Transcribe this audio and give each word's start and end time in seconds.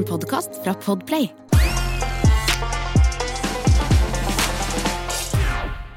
En 0.00 0.06
podkast 0.08 0.54
fra 0.64 0.72
Podplay. 0.80 1.26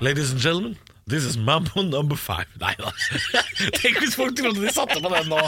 Ladies 0.04 0.34
and 0.34 0.42
gentlemen, 0.42 0.74
this 1.08 1.24
is 1.24 1.38
Mambo 1.38 1.82
number 1.82 2.18
five. 2.20 2.50
Nei 2.60 2.74
da. 2.82 2.90
Tenk 3.80 4.02
hvis 4.02 4.18
folk 4.20 4.36
trodde 4.36 4.60
de 4.60 4.74
satte 4.76 4.98
på 5.00 5.12
den 5.14 5.30
nå, 5.32 5.40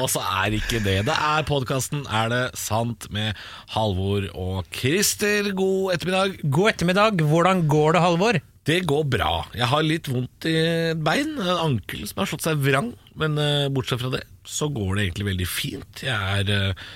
og 0.00 0.06
så 0.08 0.22
er 0.40 0.56
ikke 0.56 0.80
det. 0.86 1.02
Det 1.10 1.16
er 1.16 1.44
podkasten 1.50 2.06
Er 2.08 2.32
det 2.32 2.40
sant? 2.56 3.10
med 3.12 3.36
Halvor 3.74 4.24
og 4.32 4.70
Christer. 4.72 5.50
God 5.58 5.98
ettermiddag. 5.98 6.38
God 6.48 6.70
ettermiddag. 6.72 7.20
Hvordan 7.28 7.66
går 7.68 7.98
det, 7.98 8.02
Halvor? 8.06 8.38
Det 8.72 8.78
går 8.88 9.04
bra. 9.18 9.34
Jeg 9.52 9.68
har 9.68 9.84
litt 9.84 10.08
vondt 10.08 10.48
i 10.48 10.54
et 10.94 11.04
bein, 11.04 11.36
en 11.44 11.60
ankel 11.66 12.08
som 12.08 12.24
har 12.24 12.32
slått 12.32 12.48
seg 12.48 12.64
vrang. 12.64 12.94
Men 13.20 13.36
eh, 13.36 13.68
bortsett 13.68 14.00
fra 14.00 14.14
det, 14.16 14.24
så 14.48 14.70
går 14.72 14.94
det 14.96 15.06
egentlig 15.10 15.28
veldig 15.34 15.50
fint. 15.58 16.04
Jeg 16.08 16.40
er 16.40 16.56
eh, 16.56 16.88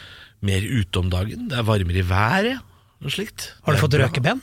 mer 0.43 0.64
ute 0.66 0.98
om 1.02 1.11
dagen. 1.12 1.48
Det 1.50 1.58
er 1.61 1.66
varmere 1.68 2.03
i 2.03 2.07
været 2.07 2.61
og 3.03 3.11
slikt. 3.14 3.50
Har 3.67 3.75
du 3.76 3.82
fått 3.82 3.96
røkeben? 3.98 4.43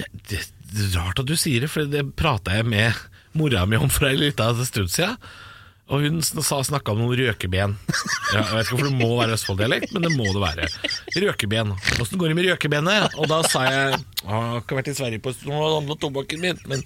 Ja, 0.00 0.06
det, 0.30 0.40
det 0.72 0.86
er 0.88 0.98
rart 1.00 1.20
at 1.20 1.28
du 1.28 1.36
sier 1.36 1.60
det, 1.64 1.70
for 1.72 1.84
det 1.88 2.06
prata 2.16 2.54
jeg 2.60 2.68
med 2.68 2.96
mora 3.36 3.66
mi 3.68 3.76
om 3.78 3.90
for 3.92 4.08
ei 4.08 4.16
lita 4.18 4.48
stund 4.64 4.88
siden. 4.92 5.16
Og 5.90 6.04
hun 6.06 6.20
sn- 6.22 6.38
snakka 6.68 6.92
om 6.94 7.00
noen 7.02 7.18
røkeben. 7.18 7.72
Ja, 8.30 8.44
jeg 8.44 8.54
vet 8.54 8.68
ikke 8.68 8.76
hvorfor 8.76 8.86
det 8.92 8.98
må 9.00 9.08
være 9.18 9.34
Østfold-dialekt, 9.34 9.90
men 9.96 10.04
det 10.06 10.12
må 10.14 10.28
det 10.30 10.38
være. 10.44 10.68
Røkeben. 11.24 11.72
Åssen 11.98 12.20
går 12.20 12.30
det 12.30 12.36
med 12.38 12.46
røkebenet? 12.46 13.16
Og 13.18 13.26
da 13.32 13.40
sa 13.50 13.64
jeg 13.66 13.96
Jeg 13.98 14.30
har 14.30 14.60
ikke 14.62 14.78
vært 14.78 14.92
i 14.92 14.94
Sverige 15.00 15.22
på 15.24 15.32
og 15.50 15.80
handla 15.80 15.96
tobakken 15.98 16.44
min, 16.44 16.60
men 16.70 16.84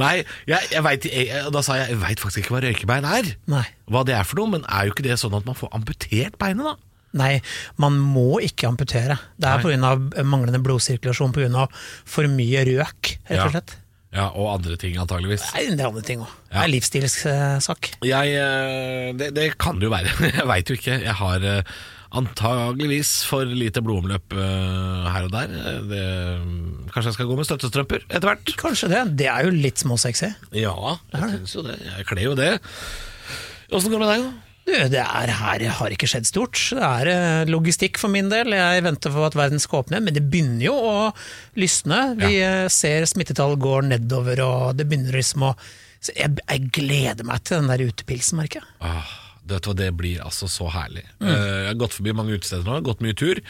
Nei, 0.00 0.14
jeg, 0.50 0.70
jeg 0.72 0.84
vet, 0.86 1.06
jeg, 1.10 1.44
da 1.54 1.62
sa 1.64 1.78
jeg 1.80 1.92
jeg 1.94 2.00
veit 2.02 2.22
faktisk 2.22 2.44
ikke 2.44 2.56
hva 2.56 2.64
røykebein 2.64 3.06
er. 3.08 3.30
Nei. 3.50 3.66
Hva 3.90 4.02
det 4.08 4.16
er 4.16 4.26
for 4.28 4.40
noe, 4.40 4.56
men 4.56 4.66
er 4.66 4.88
jo 4.88 4.96
ikke 4.96 5.06
det 5.06 5.20
sånn 5.20 5.36
at 5.36 5.46
man 5.48 5.58
får 5.58 5.72
amputert 5.76 6.38
beinet, 6.40 6.66
da? 6.66 6.74
Nei, 7.14 7.38
man 7.78 7.96
må 8.02 8.40
ikke 8.42 8.66
amputere. 8.66 9.16
Det 9.38 9.46
er 9.46 9.62
pga. 9.62 9.94
manglende 10.26 10.58
blodsirkulasjon 10.64 11.34
pga. 11.36 11.68
for 12.04 12.26
mye 12.30 12.66
røk, 12.66 13.16
rett 13.30 13.44
og 13.46 13.54
slett. 13.54 13.76
Ja, 14.14 14.28
Og 14.30 14.46
andre 14.52 14.76
ting, 14.78 14.94
antageligvis. 15.02 15.42
Nei, 15.56 15.64
det 15.74 15.82
er 15.82 15.90
andre 15.90 16.02
ting 16.06 16.20
òg. 16.22 16.30
Det 16.46 16.60
er 16.62 16.70
livsstilssak. 16.70 17.88
Jeg, 18.06 18.34
eh, 18.38 19.10
det, 19.18 19.32
det 19.34 19.48
kan 19.58 19.80
det 19.80 19.88
jo 19.88 19.94
være. 19.94 20.12
Jeg 20.38 20.46
veit 20.46 20.70
jo 20.70 20.76
ikke. 20.78 20.98
Jeg 21.02 21.16
har 21.18 21.46
eh, 21.50 21.72
antageligvis 22.20 23.10
for 23.28 23.48
lite 23.48 23.82
blodomløp 23.84 24.36
eh, 24.36 25.10
her 25.14 25.26
og 25.26 25.34
der. 25.34 25.52
Eh, 25.58 25.82
Det, 25.90 26.04
kanskje 26.94 27.10
jeg 27.10 27.18
skal 27.18 27.28
gå 27.30 27.36
med 27.38 27.48
støttestrømper 27.48 28.06
etter 28.08 28.30
hvert? 28.30 28.54
Kanskje 28.60 28.90
det. 28.92 29.02
Det 29.20 29.28
er 29.30 29.46
jo 29.46 29.54
litt 29.54 29.82
småsexy. 29.82 30.32
Ja, 30.56 30.96
jeg 31.14 31.36
syns 31.36 31.54
jo 31.58 31.66
det. 31.66 31.78
Jeg 31.84 32.08
kler 32.10 32.26
jo 32.28 32.34
det. 32.38 32.50
Åssen 33.74 33.92
går 33.92 34.00
det 34.00 34.04
med 34.04 34.12
deg, 34.14 34.26
da? 34.26 34.40
Du, 34.64 34.72
det 34.94 35.00
er 35.02 35.30
her 35.36 35.58
det 35.60 35.72
har 35.76 35.92
ikke 35.92 36.08
skjedd 36.08 36.24
stort. 36.28 36.56
Det 36.72 36.84
er 36.88 37.10
eh, 37.12 37.50
logistikk 37.52 38.00
for 38.00 38.12
min 38.12 38.30
del. 38.32 38.54
Jeg 38.56 38.84
venter 38.86 39.12
på 39.12 39.26
at 39.26 39.36
verden 39.36 39.60
skal 39.60 39.82
åpne, 39.82 40.00
men 40.04 40.16
det 40.16 40.24
begynner 40.24 40.70
jo 40.70 40.76
å 40.78 40.98
lysne. 41.60 42.14
Vi 42.20 42.38
ja. 42.38 42.54
ser 42.72 43.04
smittetall 43.10 43.58
går 43.60 43.90
nedover, 43.90 44.40
og 44.46 44.78
det 44.78 44.88
begynner 44.88 45.20
liksom 45.20 45.50
å 45.50 45.56
jeg, 46.12 46.34
jeg 46.36 46.72
gleder 46.74 47.24
meg 47.24 47.44
til 47.46 47.62
den 47.62 47.70
der 47.70 47.84
utepilsen, 47.88 48.36
merker 48.40 48.60
jeg. 48.60 48.72
Ah, 48.84 49.12
vet 49.46 49.62
du 49.64 49.68
hva, 49.70 49.76
det 49.76 49.90
blir 49.98 50.22
altså 50.24 50.48
så 50.50 50.70
herlig. 50.72 51.04
Eh, 51.20 51.28
Jeg 51.28 51.68
har 51.72 51.78
gått 51.84 51.94
forbi 51.98 52.14
mange 52.16 52.34
utesteder 52.38 52.64
nå, 52.66 52.80
gått 52.86 53.04
mye 53.04 53.14
tur. 53.16 53.40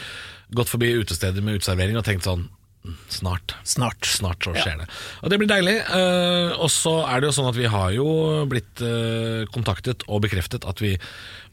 Gått 0.55 0.69
forbi 0.73 0.93
utesteder 0.99 1.43
med 1.45 1.61
uteservering 1.61 1.97
og 2.01 2.05
tenkt 2.07 2.27
sånn 2.27 2.49
mm, 2.85 2.97
Snart. 3.09 3.55
Snart. 3.65 4.05
Snart 4.05 4.45
så 4.45 4.53
skjer 4.59 4.83
det. 4.83 4.89
Og 5.23 5.31
det 5.33 5.39
blir 5.41 5.49
deilig. 5.51 5.77
Eh, 5.87 6.51
og 6.59 6.69
så 6.75 6.97
er 7.09 7.23
det 7.23 7.31
jo 7.31 7.37
sånn 7.39 7.49
at 7.53 7.57
vi 7.57 7.71
har 7.73 7.95
jo 7.97 8.09
blitt 8.51 8.83
eh, 8.85 9.47
kontaktet 9.55 10.05
og 10.09 10.21
bekreftet 10.27 10.67
at 10.69 10.83
vi 10.85 10.93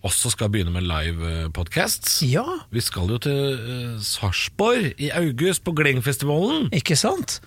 også 0.04 0.32
skal 0.34 0.50
begynne 0.50 0.74
med 0.74 0.84
live 0.90 1.52
podcasts. 1.54 2.20
Ja, 2.26 2.44
Vi 2.74 2.82
skal 2.82 3.08
jo 3.14 3.20
til 3.22 4.00
Sarpsborg 4.02 4.96
i 4.98 5.12
august, 5.14 5.62
på 5.64 5.76
Glengfestivalen. 5.78 6.72
ikke 6.74 6.98
sant? 6.98 7.40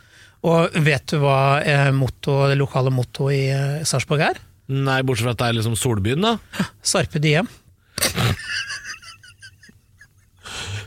Og 0.44 0.70
vet 0.84 1.06
du 1.10 1.18
hva 1.22 1.90
motto, 1.96 2.44
det 2.50 2.58
lokale 2.60 2.92
mottoet 2.94 3.34
i 3.34 3.84
Sarpsborg 3.88 4.20
er? 4.30 4.38
Nei, 4.72 5.02
bortsett 5.04 5.26
fra 5.28 5.34
at 5.36 5.42
det 5.42 5.50
er 5.50 5.58
liksom 5.58 5.76
Solbyen, 5.76 6.24
da. 6.24 6.38
Sarpe 6.94 7.20
Diem. 7.22 7.50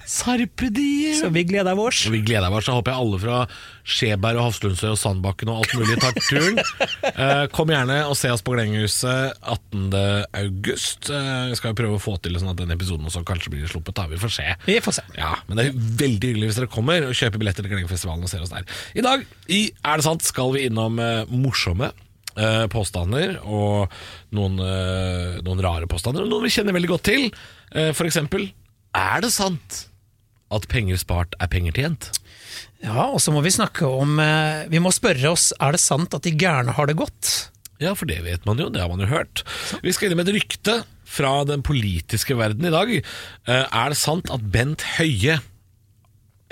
Sarpedie! 0.08 1.14
Så 1.20 1.30
vi 1.36 1.44
gleder. 1.48 1.78
Og 1.78 2.14
vi 2.14 2.22
gleder 2.26 2.54
oss, 2.54 2.66
så 2.68 2.78
håper 2.78 2.94
jeg 2.94 3.04
alle 3.04 3.18
fra 3.22 3.40
Skjeberg 3.88 4.40
og 4.40 4.48
Hafslundsøy 4.48 4.90
og 4.94 5.00
Sandbakken 5.00 5.52
og 5.52 5.62
alt 5.62 5.76
mulig 5.78 5.98
tar 6.02 6.16
turen. 6.30 6.62
Eh, 7.18 7.48
kom 7.50 7.70
gjerne 7.72 7.96
og 8.06 8.14
se 8.20 8.30
oss 8.30 8.44
på 8.46 8.54
Glenghuset 8.54 9.38
18. 9.42 9.94
august. 10.38 11.08
Eh, 11.10 11.48
vi 11.50 11.56
skal 11.58 11.72
jo 11.72 11.78
prøve 11.80 11.98
å 11.98 12.02
få 12.02 12.14
til 12.22 12.38
sånn 12.38 12.52
at 12.52 12.60
den 12.60 12.74
episoden 12.76 13.08
også 13.10 13.24
kanskje 13.26 13.54
blir 13.54 13.70
sluppet. 13.70 13.96
Da. 13.98 14.06
Vi 14.12 14.20
får 14.22 14.34
se. 14.36 14.46
Vi 14.68 14.76
får 14.84 14.98
se. 15.00 15.06
Ja, 15.18 15.32
Men 15.48 15.60
det 15.60 15.66
er 15.66 15.80
veldig 16.04 16.32
hyggelig 16.32 16.52
hvis 16.52 16.60
dere 16.60 16.70
kommer 16.74 17.08
og 17.08 17.16
kjøper 17.18 17.42
billetter 17.42 17.66
til 17.66 17.74
Glengfestivalen 17.74 18.28
og 18.28 18.32
ser 18.32 18.44
oss 18.46 18.54
der. 18.54 18.68
I 18.94 19.06
dag 19.06 19.24
i 19.50 19.62
Er 19.82 19.98
det 19.98 20.06
sant 20.06 20.28
skal 20.28 20.54
vi 20.54 20.68
innom 20.68 21.00
eh, 21.02 21.24
morsomme 21.32 21.90
eh, 22.38 22.66
påstander 22.72 23.38
og 23.44 23.94
noen, 24.36 24.60
eh, 24.64 25.38
noen 25.46 25.64
rare 25.64 25.90
påstander, 25.90 26.24
og 26.24 26.32
noen 26.32 26.48
vi 26.48 26.54
kjenner 26.54 26.76
veldig 26.78 26.94
godt 26.94 27.08
til. 27.10 27.28
Eh, 27.74 27.92
for 27.98 28.10
eksempel, 28.10 28.50
er 28.98 29.26
det 29.26 29.34
sant 29.36 29.84
at 30.54 30.70
penger 30.72 31.00
spart 31.02 31.36
er 31.42 31.52
penger 31.52 31.76
tjent? 31.76 32.12
Ja, 32.84 33.10
og 33.10 33.20
så 33.24 33.34
må 33.34 33.42
vi 33.42 33.52
snakke 33.54 33.88
om 33.90 34.20
eh, 34.22 34.68
Vi 34.70 34.80
må 34.82 34.92
spørre 34.94 35.32
oss 35.34 35.50
er 35.58 35.74
det 35.74 35.82
sant 35.82 36.14
at 36.14 36.26
de 36.26 36.34
gærne 36.38 36.76
har 36.78 36.90
det 36.90 36.98
godt. 37.00 37.50
Ja, 37.82 37.94
for 37.98 38.10
det 38.10 38.22
vet 38.26 38.46
man 38.48 38.62
jo, 38.62 38.70
det 38.74 38.82
har 38.82 38.90
man 38.90 39.02
jo 39.04 39.10
hørt. 39.10 39.44
Vi 39.86 39.94
skal 39.94 40.10
inn 40.10 40.18
med 40.18 40.30
et 40.30 40.40
rykte 40.40 40.80
fra 41.08 41.42
den 41.48 41.64
politiske 41.66 42.36
verden 42.38 42.66
i 42.68 42.74
dag. 42.74 42.94
Eh, 42.98 43.66
er 43.66 43.94
det 43.94 44.00
sant 44.00 44.32
at 44.34 44.46
Bent 44.54 44.86
Høie 44.98 45.38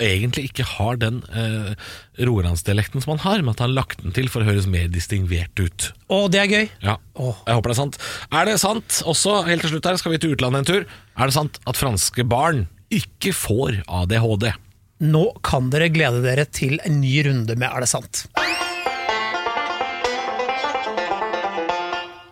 egentlig 0.02 0.50
ikke 0.50 0.66
har 0.68 0.98
den 1.00 1.22
eh, 1.32 1.72
rogalandsdialekten 2.20 3.02
som 3.04 3.14
han 3.14 3.22
har, 3.24 3.42
men 3.42 3.54
at 3.54 3.62
han 3.62 3.70
har 3.70 3.78
lagt 3.78 4.02
den 4.02 4.14
til 4.16 4.28
for 4.32 4.42
å 4.44 4.48
høres 4.50 4.68
mer 4.70 4.90
distingvert 4.92 5.56
ut? 5.62 5.88
Å, 6.12 6.20
det 6.32 6.42
er 6.42 6.52
gøy! 6.52 6.68
Ja, 6.84 6.96
Åh. 7.16 7.40
jeg 7.46 7.58
håper 7.58 7.72
det 7.72 7.76
er 7.76 7.80
sant. 7.80 7.98
Er 8.30 8.48
det 8.50 8.58
sant, 8.62 9.00
også 9.08 9.38
helt 9.48 9.64
til 9.64 9.74
slutt 9.74 9.88
her, 9.90 10.00
skal 10.00 10.14
vi 10.14 10.20
til 10.22 10.36
utlandet 10.36 10.62
en 10.62 10.68
tur, 10.68 10.86
er 11.16 11.30
det 11.30 11.36
sant 11.36 11.60
at 11.64 11.80
franske 11.80 12.26
barn 12.28 12.66
ikke 12.92 13.32
får 13.36 13.80
ADHD? 14.02 14.50
Nå 15.06 15.24
kan 15.44 15.68
dere 15.72 15.90
glede 15.92 16.22
dere 16.24 16.46
til 16.48 16.78
en 16.86 17.02
ny 17.02 17.18
runde 17.26 17.52
med 17.60 17.68
Er 17.68 17.84
det 17.84 17.90
sant? 17.90 18.22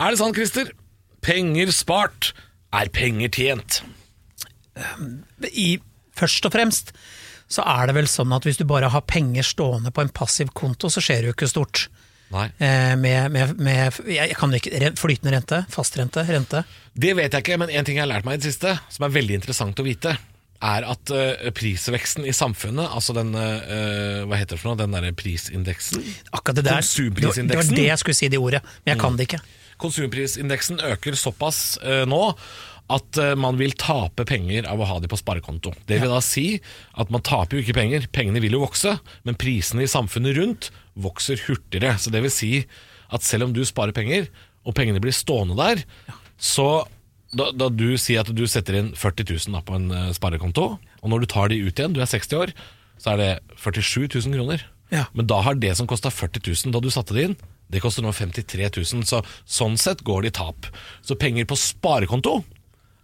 Er 0.05 0.13
det 0.13 0.21
sant, 0.21 0.37
Christer? 0.37 0.71
Penger 1.25 1.71
spart 1.73 2.33
er 2.75 2.91
penger 2.93 3.31
tjent. 3.33 3.83
I, 5.55 5.79
først 6.19 6.49
og 6.49 6.53
fremst 6.53 6.93
så 7.51 7.65
er 7.69 7.89
det 7.89 7.97
vel 7.99 8.09
sånn 8.11 8.33
at 8.35 8.47
hvis 8.47 8.59
du 8.61 8.65
bare 8.69 8.91
har 8.93 9.05
penger 9.09 9.47
stående 9.47 9.93
på 9.95 10.05
en 10.05 10.13
passiv 10.15 10.51
konto, 10.57 10.91
så 10.91 11.03
skjer 11.05 11.23
det 11.23 11.33
jo 11.33 11.37
ikke 11.37 11.51
stort. 11.51 11.87
Eh, 12.35 12.97
med, 12.99 13.31
med, 13.31 13.59
med 13.63 13.99
ikke, 14.11 14.93
Flytende 14.99 15.37
rente, 15.37 15.65
fastrente, 15.71 16.25
rente. 16.27 16.65
Det 16.95 17.13
vet 17.15 17.33
jeg 17.33 17.45
ikke, 17.45 17.59
men 17.61 17.71
en 17.71 17.87
ting 17.87 17.99
jeg 18.01 18.07
har 18.07 18.11
lært 18.11 18.27
meg 18.27 18.39
i 18.39 18.43
det 18.43 18.51
siste, 18.51 18.75
som 18.91 19.07
er 19.07 19.15
veldig 19.15 19.37
interessant 19.39 19.79
å 19.79 19.87
vite, 19.87 20.17
er 20.65 20.87
at 20.89 21.13
eh, 21.15 21.51
prisveksten 21.55 22.27
i 22.27 22.33
samfunnet, 22.35 22.89
altså 22.89 23.15
den 23.17 23.35
eh, 23.37 24.23
Hva 24.25 24.39
heter 24.41 24.57
det 24.57 24.63
for 24.63 24.73
noe? 24.73 24.81
Den 24.81 24.95
derre 24.97 25.13
prisindeksen? 25.17 26.05
Akkurat 26.33 26.59
det 26.59 26.67
der. 26.67 26.81
Konsumprisindeksen. 26.81 27.53
det 27.53 27.61
var 27.61 27.83
det 27.83 27.91
jeg 27.91 28.03
skulle 28.03 28.19
si, 28.19 28.31
det 28.33 28.41
ordet. 28.41 28.65
Men 28.83 28.95
jeg 28.95 29.03
kan 29.03 29.19
det 29.19 29.29
ikke. 29.29 29.43
Konsumprisindeksen 29.85 30.81
øker 30.95 31.19
såpass 31.19 31.61
eh, 31.83 32.05
nå 32.09 32.23
at 32.93 33.19
eh, 33.21 33.35
man 33.41 33.57
vil 33.61 33.73
tape 33.81 34.27
penger 34.29 34.67
av 34.69 34.81
å 34.81 34.89
ha 34.89 34.99
de 35.01 35.09
på 35.09 35.19
sparekonto. 35.19 35.73
Det 35.89 36.01
vil 36.03 36.13
da 36.13 36.21
si 36.25 36.59
at 37.01 37.13
man 37.13 37.25
taper 37.25 37.57
jo 37.57 37.65
ikke 37.65 37.79
penger, 37.79 38.09
pengene 38.13 38.43
vil 38.45 38.59
jo 38.59 38.65
vokse, 38.65 38.99
men 39.25 39.39
prisene 39.41 39.87
i 39.87 39.91
samfunnet 39.91 40.37
rundt 40.37 40.71
vokser 41.01 41.41
hurtigere. 41.47 41.97
Så 42.01 42.13
det 42.13 42.25
vil 42.25 42.35
si 42.35 42.53
at 43.15 43.25
selv 43.25 43.49
om 43.49 43.55
du 43.57 43.63
sparer 43.65 43.97
penger, 43.97 44.29
og 44.65 44.77
pengene 44.77 45.01
blir 45.03 45.17
stående 45.17 45.57
der, 45.59 45.83
så 46.41 46.85
da, 47.35 47.51
da 47.57 47.69
du 47.73 47.97
sier 48.01 48.23
at 48.23 48.31
du 48.33 48.45
setter 48.49 48.79
inn 48.79 48.93
40 48.97 49.33
000 49.49 49.57
da, 49.57 49.65
på 49.65 49.79
en 49.79 49.91
eh, 49.93 50.13
sparekonto, 50.17 50.69
og 50.79 51.13
når 51.13 51.25
du 51.25 51.31
tar 51.33 51.51
de 51.53 51.61
ut 51.65 51.73
igjen, 51.73 51.97
du 51.97 52.03
er 52.05 52.11
60 52.11 52.41
år, 52.41 52.55
så 53.01 53.15
er 53.15 53.21
det 53.21 53.33
47 53.59 54.07
000 54.07 54.37
kroner. 54.37 54.69
Ja. 54.93 55.09
Men 55.17 55.27
da 55.29 55.41
har 55.43 55.57
det 55.59 55.73
som 55.79 55.89
kosta 55.91 56.13
40 56.13 56.45
000 56.69 56.75
da 56.75 56.81
du 56.85 56.93
satte 56.93 57.17
det 57.17 57.29
inn, 57.31 57.37
det 57.73 57.81
koster 57.83 58.05
nå 58.05 58.13
53 58.15 58.69
000. 58.77 59.07
Så 59.09 59.23
sånn 59.49 59.79
sett 59.81 60.05
går 60.07 60.25
det 60.25 60.35
i 60.35 60.37
tap. 60.37 60.69
Så 61.03 61.17
penger 61.19 61.49
på 61.49 61.59
sparekonto 61.59 62.43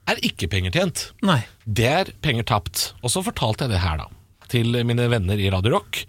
er 0.09 0.21
ikke 0.27 0.49
penger 0.51 0.75
tjent. 0.75 1.09
Nei. 1.27 1.43
Det 1.65 1.89
er 1.89 2.13
penger 2.25 2.47
tapt. 2.49 2.91
Og 3.05 3.13
så 3.13 3.23
fortalte 3.27 3.67
jeg 3.67 3.75
det 3.75 3.83
her, 3.83 4.05
da, 4.05 4.09
til 4.51 4.81
mine 4.87 5.09
venner 5.13 5.41
i 5.41 5.51
Radio 5.53 5.77
Rock. 5.77 6.05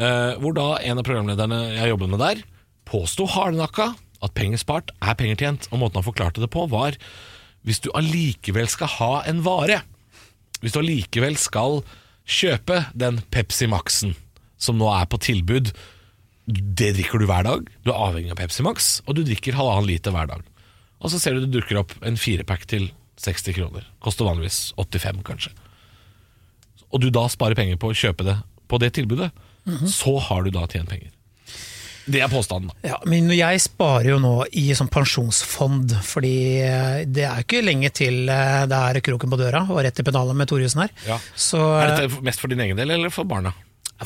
Eh, 0.00 0.32
hvor 0.40 0.56
da 0.56 0.74
en 0.80 1.00
av 1.00 1.06
programlederne 1.06 1.60
jeg 1.76 1.92
jobber 1.92 2.10
med 2.10 2.22
der, 2.22 2.42
påsto 2.88 3.28
hardnakka 3.30 3.92
at 4.22 4.34
penger 4.38 4.60
spart 4.60 4.92
er 5.02 5.16
penger 5.18 5.40
tjent. 5.40 5.68
Og 5.72 5.82
måten 5.82 6.00
han 6.00 6.06
forklarte 6.06 6.42
det 6.42 6.50
på, 6.52 6.66
var 6.72 6.98
hvis 7.66 7.82
du 7.82 7.92
allikevel 7.94 8.68
skal 8.70 8.90
ha 8.98 9.12
en 9.30 9.42
vare, 9.46 9.82
hvis 10.62 10.74
du 10.74 10.80
allikevel 10.82 11.38
skal 11.38 11.82
kjøpe 12.22 12.84
den 12.98 13.20
Pepsi 13.34 13.68
Max-en 13.70 14.14
som 14.62 14.78
nå 14.78 14.86
er 14.94 15.08
på 15.10 15.18
tilbud, 15.18 15.72
det 16.46 16.92
drikker 16.96 17.22
du 17.22 17.26
hver 17.26 17.46
dag. 17.46 17.66
Du 17.82 17.90
er 17.90 17.98
avhengig 17.98 18.32
av 18.34 18.38
Pepsi 18.38 18.62
Max, 18.66 18.92
og 19.06 19.18
du 19.18 19.24
drikker 19.26 19.56
halvannen 19.58 19.90
liter 19.90 20.14
hver 20.14 20.30
dag. 20.30 20.44
Og 21.02 21.10
så 21.10 21.18
ser 21.18 21.34
du 21.34 21.44
det 21.44 21.54
dukker 21.54 21.80
opp 21.82 21.94
en 22.06 22.18
firepack 22.18 22.66
til 22.70 22.90
60 23.22 23.56
kroner. 23.56 23.86
Koster 24.02 24.28
vanligvis 24.28 24.72
85, 24.80 25.22
kanskje. 25.26 25.54
Og 26.92 27.00
du 27.00 27.08
da 27.14 27.24
sparer 27.32 27.56
penger 27.58 27.80
på 27.80 27.92
å 27.92 27.96
kjøpe 27.96 28.26
det 28.26 28.36
på 28.68 28.78
det 28.82 28.92
tilbudet, 28.96 29.30
så 29.88 30.16
har 30.18 30.42
du 30.44 30.50
da 30.54 30.66
tjent 30.66 30.90
penger. 30.90 31.10
Det 32.02 32.18
er 32.18 32.30
påstanden. 32.30 32.72
Ja, 32.82 32.96
men 33.06 33.30
jeg 33.30 33.60
sparer 33.62 34.08
jo 34.10 34.18
nå 34.22 34.32
i 34.58 34.64
sånn 34.74 34.90
pensjonsfond, 34.90 35.94
fordi 36.02 36.34
eh, 36.64 37.02
det 37.06 37.26
er 37.28 37.44
ikke 37.44 37.60
lenge 37.62 37.92
til 37.94 38.26
eh, 38.26 38.64
det 38.70 38.78
er 38.88 38.98
kroken 39.06 39.30
på 39.30 39.38
døra 39.38 39.62
og 39.68 39.78
rett 39.86 40.00
i 40.02 40.06
pennalet 40.06 40.38
med 40.38 40.50
Thoresen 40.50 40.82
her. 40.82 40.94
Ja. 41.06 41.20
Så 41.38 41.60
Er 41.62 41.92
eh, 41.92 42.00
dette 42.02 42.24
mest 42.26 42.42
for 42.42 42.50
din 42.50 42.64
egen 42.64 42.80
del, 42.80 42.90
eller 42.96 43.14
for 43.14 43.28
barna? 43.28 43.54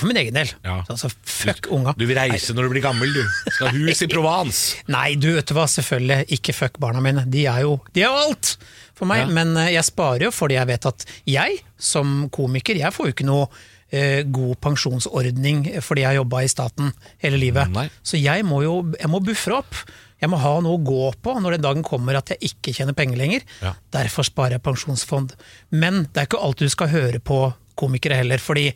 For 0.01 0.11
min 0.11 0.19
egen 0.21 0.37
del. 0.37 0.51
Ja. 0.65 0.79
Altså, 0.93 1.11
fuck 1.27 1.69
unga. 1.75 1.95
Du 1.99 2.07
vil 2.09 2.19
reise 2.19 2.55
når 2.57 2.69
du 2.69 2.75
blir 2.77 2.85
gammel, 2.85 3.13
du. 3.15 3.23
Skal 3.51 3.71
ha 3.71 3.75
hus 3.81 4.03
i 4.05 4.09
Provence. 4.11 4.83
Nei, 4.93 5.15
du 5.21 5.31
vet 5.37 5.47
du 5.49 5.55
hva, 5.57 5.67
selvfølgelig 5.71 6.27
ikke 6.39 6.57
fuck 6.57 6.81
barna 6.83 7.03
mine. 7.05 7.27
De 7.31 7.47
er 7.51 7.65
jo, 7.67 7.79
de 7.97 8.05
er 8.05 8.11
jo 8.11 8.27
alt 8.29 8.57
for 8.97 9.09
meg. 9.11 9.25
Ja. 9.25 9.31
Men 9.39 9.57
eh, 9.61 9.73
jeg 9.77 9.89
sparer 9.89 10.29
jo 10.29 10.33
fordi 10.35 10.59
jeg 10.59 10.71
vet 10.73 10.91
at 10.93 11.07
jeg, 11.29 11.61
som 11.79 12.27
komiker, 12.35 12.79
jeg 12.79 12.95
får 12.95 13.11
jo 13.11 13.17
ikke 13.17 13.29
noe 13.29 13.49
eh, 13.91 14.23
god 14.25 14.57
pensjonsordning 14.65 15.67
fordi 15.85 16.05
jeg 16.05 16.13
har 16.13 16.21
jobba 16.23 16.43
i 16.45 16.51
staten 16.51 16.91
hele 17.23 17.41
livet. 17.41 17.71
Nei. 17.75 17.89
Så 18.07 18.21
jeg 18.21 18.47
må 18.49 18.63
jo 18.65 18.81
jeg 18.97 19.13
må 19.13 19.23
buffre 19.25 19.61
opp. 19.61 19.85
Jeg 20.17 20.33
må 20.33 20.39
ha 20.41 20.55
noe 20.65 20.79
å 20.79 20.81
gå 20.81 21.11
på 21.21 21.35
når 21.45 21.59
den 21.59 21.65
dagen 21.67 21.85
kommer 21.85 22.17
at 22.17 22.33
jeg 22.33 22.53
ikke 22.55 22.73
tjener 22.73 22.97
penger 22.97 23.21
lenger. 23.21 23.45
Ja. 23.61 23.75
Derfor 23.93 24.25
sparer 24.25 24.57
jeg 24.57 24.65
pensjonsfond. 24.65 25.35
Men 25.77 26.07
det 26.09 26.23
er 26.23 26.31
ikke 26.31 26.41
alt 26.41 26.63
du 26.63 26.71
skal 26.73 26.89
høre 26.93 27.21
på 27.21 27.43
komikere 27.77 28.17
heller. 28.23 28.41
fordi 28.41 28.71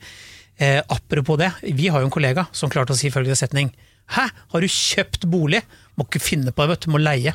eh, 0.60 0.80
apropos 0.88 1.40
det, 1.40 1.50
vi 1.74 1.88
har 1.88 2.02
jo 2.02 2.08
en 2.08 2.14
kollega 2.14 2.46
som 2.52 2.72
klarte 2.72 2.94
å 2.94 2.98
si 2.98 3.12
følgende 3.12 3.38
setning. 3.38 3.72
Hæ, 4.10 4.26
har 4.52 4.64
du 4.64 4.66
kjøpt 4.66 5.26
bolig? 5.30 5.60
Må 5.98 6.06
ikke 6.08 6.22
finne 6.22 6.52
på 6.54 6.64
det, 6.64 6.72
vet 6.72 6.86
du, 6.86 6.90
må 6.94 7.00
leie. 7.02 7.32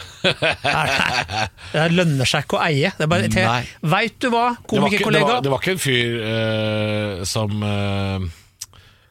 Det 1.72 1.86
lønner 1.94 2.28
seg 2.28 2.46
ikke 2.46 2.58
å 2.58 2.64
eie. 2.66 2.92
Det 2.98 3.06
er 3.06 3.12
bare, 3.12 3.30
til. 3.32 3.70
Veit 3.94 4.18
du 4.20 4.28
hva, 4.34 4.48
var, 4.58 4.90
det, 4.92 5.38
det 5.46 5.54
var 5.54 5.62
ikke 5.62 5.76
en 5.76 5.82
fyr 5.84 6.18
eh, 6.32 7.24
som 7.30 7.64
eh, 7.64 8.28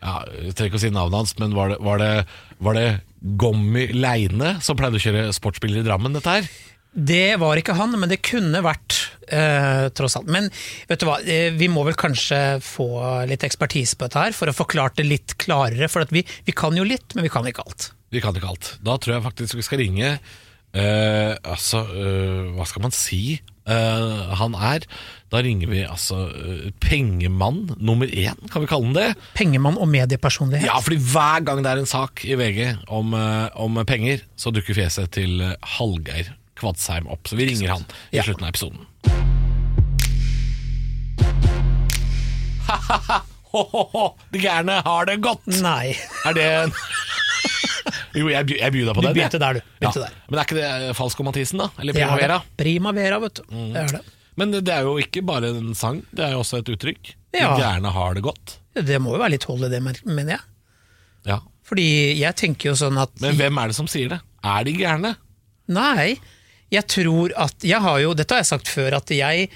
ja, 0.04 0.14
Jeg 0.42 0.56
trenger 0.56 0.70
ikke 0.72 0.80
å 0.80 0.84
si 0.84 0.92
navnet 0.92 1.20
hans, 1.22 1.34
men 1.40 1.56
var 1.56 1.72
det, 1.72 1.80
var 1.84 2.02
det, 2.02 2.12
var 2.64 2.78
det 2.78 2.88
Gommi 3.40 3.86
Leine 3.96 4.58
som 4.64 4.76
pleide 4.76 5.00
å 5.00 5.04
kjøre 5.06 5.28
sportsbiler 5.32 5.80
i 5.80 5.86
Drammen, 5.86 6.12
dette 6.16 6.36
her? 6.36 6.50
Det 6.94 7.34
var 7.42 7.58
ikke 7.58 7.74
han, 7.74 7.94
men 7.98 8.10
det 8.10 8.20
kunne 8.22 8.62
vært, 8.62 9.00
eh, 9.26 9.88
tross 9.98 10.14
alt. 10.16 10.30
Men 10.30 10.46
vet 10.88 11.02
du 11.02 11.06
hva, 11.08 11.18
eh, 11.26 11.50
vi 11.50 11.66
må 11.66 11.82
vel 11.84 11.98
kanskje 11.98 12.60
få 12.62 13.26
litt 13.26 13.42
ekspertise 13.42 13.98
på 13.98 14.06
dette 14.06 14.22
her, 14.22 14.32
for 14.32 14.46
å 14.46 14.54
forklare 14.54 14.94
det 14.94 15.08
litt 15.08 15.34
klarere. 15.42 15.90
For 15.90 16.06
at 16.06 16.14
vi, 16.14 16.22
vi 16.46 16.52
kan 16.54 16.76
jo 16.76 16.86
litt, 16.86 17.14
men 17.14 17.26
vi 17.26 17.32
kan 17.34 17.44
ikke 17.44 17.66
alt. 17.66 17.90
Vi 18.14 18.22
kan 18.22 18.34
ikke 18.34 18.52
alt. 18.52 18.78
Da 18.86 18.94
tror 18.96 19.16
jeg 19.16 19.24
faktisk 19.26 19.58
vi 19.58 19.66
skal 19.66 19.80
ringe 19.82 20.12
eh, 20.74 21.34
Altså, 21.42 21.82
eh, 21.82 22.52
hva 22.54 22.66
skal 22.66 22.84
man 22.84 22.94
si 22.94 23.40
eh, 23.66 24.34
han 24.38 24.54
er? 24.54 24.86
Da 25.34 25.40
ringer 25.42 25.70
vi 25.70 25.82
altså 25.82 26.28
eh, 26.30 26.70
pengemann 26.78 27.74
nummer 27.82 28.06
én, 28.06 28.38
kan 28.52 28.62
vi 28.62 28.70
kalle 28.70 28.86
han 28.86 28.94
det? 28.94 29.08
Pengemann 29.34 29.80
og 29.82 29.90
mediepersonlighet. 29.90 30.70
Ja, 30.70 30.78
fordi 30.78 31.00
hver 31.02 31.42
gang 31.46 31.64
det 31.66 31.72
er 31.72 31.82
en 31.82 31.90
sak 31.90 32.22
i 32.28 32.38
VG 32.38 32.86
om, 32.86 33.18
om 33.58 33.82
penger, 33.86 34.22
så 34.38 34.54
dukker 34.54 34.78
fjeset 34.78 35.10
til 35.18 35.42
Hallgeir 35.74 36.30
Kvadsheim 36.60 37.06
opp. 37.10 37.26
Så 37.30 37.36
vi 37.38 37.46
ringer 37.50 37.68
han 37.74 37.86
i 38.12 38.18
Ja. 38.20 38.24
slutten 38.26 38.44
av 38.46 38.52
episoden. 38.54 38.86
Ho-ho-ho, 43.54 44.04
de 44.34 44.40
gærne 44.42 44.80
har 44.86 45.06
det 45.08 45.18
godt! 45.24 45.46
Nei. 45.62 45.94
Er 46.26 46.36
det 46.36 46.46
en 46.64 46.72
Jo, 48.14 48.28
jeg, 48.30 48.46
by- 48.48 48.58
jeg 48.60 48.72
byr 48.74 48.88
deg 48.88 48.94
på 48.96 49.02
Du 49.02 49.06
den. 49.06 49.14
Du 49.14 49.18
begynte 49.20 49.40
der, 49.42 49.58
du. 49.58 49.68
Begynte 49.82 50.00
ja. 50.02 50.08
der. 50.08 50.18
Men 50.30 50.38
er 50.40 50.46
ikke 50.46 50.56
det 50.58 50.66
eh, 50.70 50.90
Falsko 50.96 51.26
Mathisen, 51.26 51.60
da? 51.62 51.68
Eller 51.82 51.94
er 51.94 51.98
Primavera? 52.00 52.38
det. 52.40 52.56
Primavera, 52.62 53.18
vet 53.22 53.40
du. 53.40 53.42
Mm. 53.50 53.68
Det 53.74 53.82
er 53.82 53.92
det. 53.98 54.02
Men 54.40 54.54
det 54.56 54.72
er 54.74 54.86
jo 54.88 54.94
ikke 55.02 55.22
bare 55.26 55.50
en 55.54 55.74
sang, 55.78 56.00
det 56.14 56.24
er 56.26 56.32
jo 56.34 56.40
også 56.42 56.58
et 56.62 56.70
uttrykk. 56.74 57.12
Ja. 57.34 57.52
De 57.54 57.60
gærne 57.62 57.92
har 57.94 58.14
det 58.16 58.22
godt. 58.26 58.56
Det 58.74 58.98
må 59.02 59.14
jo 59.14 59.20
være 59.22 59.34
litt 59.36 59.46
hold 59.46 59.66
i 59.66 59.70
det, 59.70 59.82
mener 59.84 60.32
jeg. 60.36 60.42
Ja. 61.30 61.38
Fordi 61.64 61.84
jeg 62.18 62.34
tenker 62.38 62.72
jo 62.72 62.74
sånn 62.78 62.98
at 63.00 63.14
Men 63.22 63.38
hvem 63.38 63.60
er 63.62 63.70
det 63.70 63.76
som 63.78 63.86
sier 63.90 64.10
det? 64.16 64.18
Er 64.44 64.66
de 64.66 64.74
gærne? 64.78 65.14
Nei, 65.74 66.16
jeg 66.74 66.86
tror 66.90 67.34
at 67.46 67.64
Jeg 67.66 67.80
har 67.84 68.00
jo, 68.02 68.14
dette 68.16 68.34
har 68.34 68.42
jeg 68.42 68.52
sagt 68.52 68.70
før, 68.72 68.98
at 69.00 69.12
jeg 69.14 69.48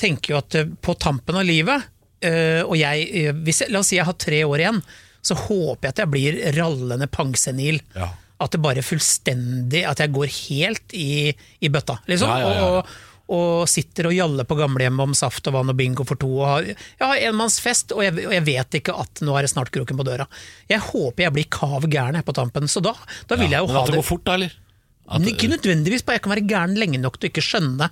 tenker 0.00 0.34
jo 0.34 0.40
at 0.40 0.58
eh, 0.58 0.72
på 0.82 0.96
tampen 1.00 1.38
av 1.38 1.46
livet 1.46 1.88
øh, 2.24 2.62
Og 2.64 2.76
jeg, 2.80 3.06
øh, 3.22 3.36
hvis 3.46 3.64
jeg, 3.64 3.72
La 3.74 3.82
oss 3.82 3.92
si 3.92 3.98
jeg 3.98 4.08
har 4.08 4.18
tre 4.18 4.42
år 4.48 4.64
igjen, 4.64 4.82
så 5.22 5.38
håper 5.38 5.86
jeg 5.86 5.94
at 5.94 6.02
jeg 6.02 6.10
blir 6.10 6.36
rallende 6.56 7.06
pangsenil. 7.06 7.78
Ja. 7.94 8.08
At 8.42 8.56
det 8.56 8.58
bare 8.64 8.82
fullstendig 8.82 9.84
At 9.86 10.02
jeg 10.02 10.10
går 10.16 10.30
helt 10.48 10.96
i, 10.98 11.30
i 11.62 11.70
bøtta, 11.70 12.00
liksom. 12.10 12.32
Ja, 12.32 12.40
ja, 12.42 12.52
ja, 12.52 12.58
ja. 12.58 12.82
Og, 12.82 13.08
og 13.32 13.68
sitter 13.70 14.10
og 14.10 14.16
jaller 14.16 14.44
på 14.48 14.56
gamlehjemmet 14.58 15.08
om 15.08 15.14
saft 15.16 15.46
og 15.48 15.54
vann 15.54 15.70
og 15.72 15.76
bingo 15.78 16.04
for 16.04 16.20
to. 16.20 16.28
Og 16.42 16.48
har 16.48 16.66
ja, 16.66 17.12
enmannsfest, 17.30 17.94
og 17.96 18.02
jeg, 18.04 18.16
og 18.26 18.34
jeg 18.34 18.44
vet 18.48 18.80
ikke 18.82 18.96
at 18.98 19.22
nå 19.24 19.36
er 19.38 19.46
det 19.46 19.52
snart 19.54 19.70
kroken 19.72 20.00
på 20.00 20.06
døra. 20.08 20.26
Jeg 20.68 20.82
håper 20.90 21.28
jeg 21.28 21.36
blir 21.38 21.48
kav 21.54 21.86
gæren 21.88 22.18
på 22.26 22.34
tampen, 22.36 22.68
så 22.68 22.82
da, 22.84 22.92
da 23.30 23.38
vil 23.40 23.54
jeg 23.54 23.62
jo 23.62 23.70
Men 23.70 23.78
ha 23.78 23.84
at 23.84 23.92
det 23.92 23.96
det 23.96 24.02
går 24.02 24.10
fort, 24.10 24.26
da, 24.26 24.36
eller? 24.40 24.58
Men 25.10 25.28
ikke 25.32 25.50
nødvendigvis, 25.50 26.04
bare 26.06 26.20
jeg 26.20 26.24
kan 26.24 26.34
være 26.34 26.48
gæren 26.48 26.76
lenge 26.78 27.00
nok 27.02 27.18
til 27.18 27.28
å 27.28 27.32
ikke 27.32 27.44
skjønne 27.44 27.90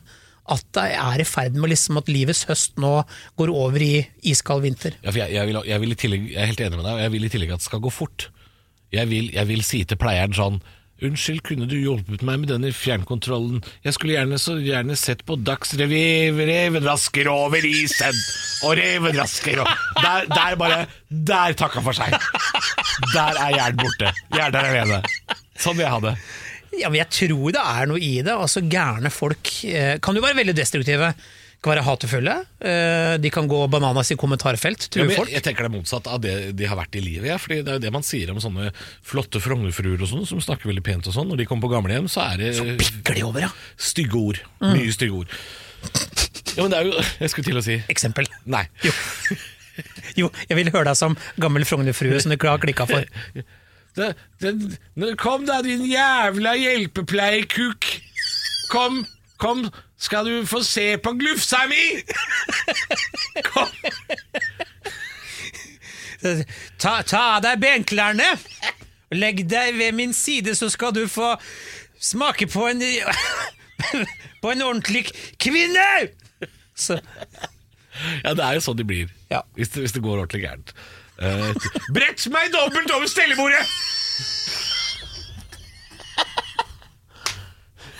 at 0.50 0.80
jeg 0.80 0.96
er 0.98 1.22
i 1.22 1.28
ferd 1.28 1.56
med 1.58 1.70
liksom 1.72 2.00
at 2.00 2.10
livets 2.10 2.42
høst 2.48 2.78
nå 2.80 2.92
går 3.38 3.52
over 3.52 3.82
i 3.84 3.92
iskald 4.32 4.64
vinter. 4.64 4.96
Ja, 5.04 5.12
jeg, 5.14 5.34
jeg, 5.36 5.46
vil, 5.50 5.60
jeg, 5.68 5.82
vil 5.84 5.94
i 5.94 5.98
tillegg, 6.00 6.28
jeg 6.32 6.42
er 6.42 6.50
helt 6.50 6.62
enig 6.64 6.80
med 6.80 6.86
deg, 6.86 6.96
og 6.96 7.04
jeg 7.04 7.14
vil 7.14 7.26
i 7.26 7.32
tillegg 7.34 7.54
at 7.54 7.62
det 7.62 7.68
skal 7.68 7.82
gå 7.84 7.92
fort. 7.94 8.28
Jeg 8.90 9.10
vil, 9.10 9.30
jeg 9.36 9.46
vil 9.46 9.62
si 9.66 9.84
til 9.86 10.00
pleieren 10.00 10.34
sånn 10.36 10.62
Unnskyld, 11.00 11.40
kunne 11.46 11.64
du 11.64 11.78
hjulpet 11.78 12.20
meg 12.28 12.42
med 12.42 12.50
denne 12.50 12.74
fjernkontrollen? 12.76 13.62
Jeg 13.86 13.96
skulle 13.96 14.18
gjerne 14.18 14.36
så 14.36 14.58
gjerne 14.60 14.96
sett 15.00 15.22
på 15.24 15.38
Dagsrevy, 15.40 16.28
reven 16.36 16.84
rasker 16.84 17.30
over 17.32 17.64
isen, 17.64 18.18
og 18.68 18.74
reven 18.76 19.16
rasker 19.16 19.62
over 19.62 19.78
Der, 20.02 20.28
der 20.28 20.58
bare 20.60 20.82
Der 21.08 21.56
takka 21.56 21.80
for 21.86 21.96
seg. 21.96 22.12
Der 23.14 23.40
er 23.46 23.56
hjernen 23.56 23.80
borte. 23.80 24.12
Hjernen 24.36 24.60
er 24.60 24.68
alene. 24.82 25.00
Sånn 25.56 25.78
vil 25.78 25.86
jeg 25.86 25.94
ha 25.94 26.04
det. 26.10 26.14
Ja, 26.78 26.88
men 26.88 27.00
Jeg 27.00 27.10
tror 27.10 27.52
det 27.54 27.62
er 27.66 27.86
noe 27.90 28.00
i 28.00 28.16
det. 28.22 28.32
altså 28.32 28.62
Gærne 28.62 29.10
folk 29.10 29.50
eh, 29.66 29.96
kan 30.02 30.16
jo 30.16 30.22
være 30.22 30.38
veldig 30.38 30.54
destruktive. 30.56 31.14
Kan 31.60 31.74
være 31.74 31.82
hatefulle. 31.84 32.34
Eh, 32.64 33.14
de 33.20 33.30
kan 33.34 33.48
gå 33.50 33.58
bananas 33.68 34.08
i 34.14 34.16
kommentarfelt. 34.16 34.86
Ja, 34.86 34.92
True 34.94 35.02
men 35.04 35.10
jeg, 35.12 35.18
folk. 35.20 35.32
jeg 35.34 35.44
tenker 35.44 35.66
det 35.66 35.68
er 35.68 35.74
motsatt 35.74 36.06
av 36.08 36.22
det 36.24 36.34
de 36.56 36.68
har 36.70 36.78
vært 36.78 36.96
i 36.96 37.02
livet. 37.04 37.28
Ja, 37.28 37.36
fordi 37.42 37.58
Det 37.66 37.74
er 37.74 37.76
jo 37.80 37.84
det 37.84 37.92
man 37.92 38.06
sier 38.06 38.32
om 38.32 38.40
sånne 38.40 38.70
flotte 39.04 39.42
Frognerfruer 39.44 40.00
og 40.00 40.08
sånn, 40.08 40.24
som 40.30 40.40
snakker 40.40 40.70
veldig 40.70 40.86
pent 40.86 41.10
og 41.10 41.16
sånn. 41.18 41.28
Når 41.28 41.42
de 41.42 41.48
kommer 41.50 41.68
på 41.68 41.74
gamlehjem, 41.74 42.08
så 42.08 42.24
er 42.30 42.40
det 42.40 42.54
så 42.56 42.64
de 42.64 43.26
over, 43.26 43.44
ja. 43.44 43.52
stygge 43.76 44.16
ord. 44.16 44.40
Mye 44.64 44.94
stygge 44.96 45.20
ord. 45.20 45.36
Ja, 46.56 46.62
men 46.64 46.72
det 46.72 46.78
er 46.80 46.88
jo 46.88 46.96
Jeg 47.22 47.30
skulle 47.32 47.46
til 47.46 47.60
å 47.60 47.62
si 47.64 47.76
Eksempel. 47.92 48.26
Nei. 48.48 48.64
Jo. 48.84 48.92
jo, 50.24 50.30
jeg 50.48 50.58
vil 50.58 50.72
høre 50.72 50.90
deg 50.90 50.98
som 50.98 51.16
gammel 51.40 51.64
Frogner-frue 51.68 52.20
som 52.20 52.32
du 52.32 52.40
har 52.40 52.60
klikka 52.62 52.88
for. 52.88 53.04
Det, 53.96 54.14
det, 54.40 55.16
kom 55.18 55.46
da, 55.48 55.60
din 55.62 55.84
jævla 55.90 56.54
hjelpepleierkuk. 56.58 57.88
Kom, 58.70 59.02
kom, 59.42 59.64
skal 59.98 60.28
du 60.28 60.46
få 60.46 60.62
se 60.66 60.94
på 61.02 61.12
glufsa 61.18 61.64
mi? 61.70 61.84
Kom. 63.50 63.68
Ta, 66.78 67.00
ta 67.02 67.20
av 67.36 67.44
deg 67.44 67.60
benklærne! 67.62 68.26
Legg 69.16 69.46
deg 69.50 69.78
ved 69.78 69.96
min 69.96 70.12
side, 70.14 70.52
så 70.54 70.68
skal 70.70 70.92
du 70.94 71.06
få 71.10 71.32
smake 71.98 72.46
på 72.52 72.68
en 72.70 72.84
På 74.42 74.52
en 74.52 74.62
ordentlig 74.62 75.06
kvinne! 75.40 75.88
Så, 76.76 77.00
Ja, 78.24 78.34
det 78.36 78.44
er 78.44 78.56
jo 78.56 78.64
sånn 78.64 78.78
de 78.78 78.86
blir. 78.86 79.10
Ja. 79.32 79.42
Hvis, 79.56 79.72
det, 79.74 79.84
hvis 79.84 79.94
det 79.96 80.02
går 80.04 80.22
ordentlig 80.22 80.44
gærent. 80.44 80.72
Eh, 81.20 81.52
brett 81.92 82.26
meg 82.32 82.48
dobbelt 82.54 82.90
over 82.96 83.08
stellebordet! 83.10 83.66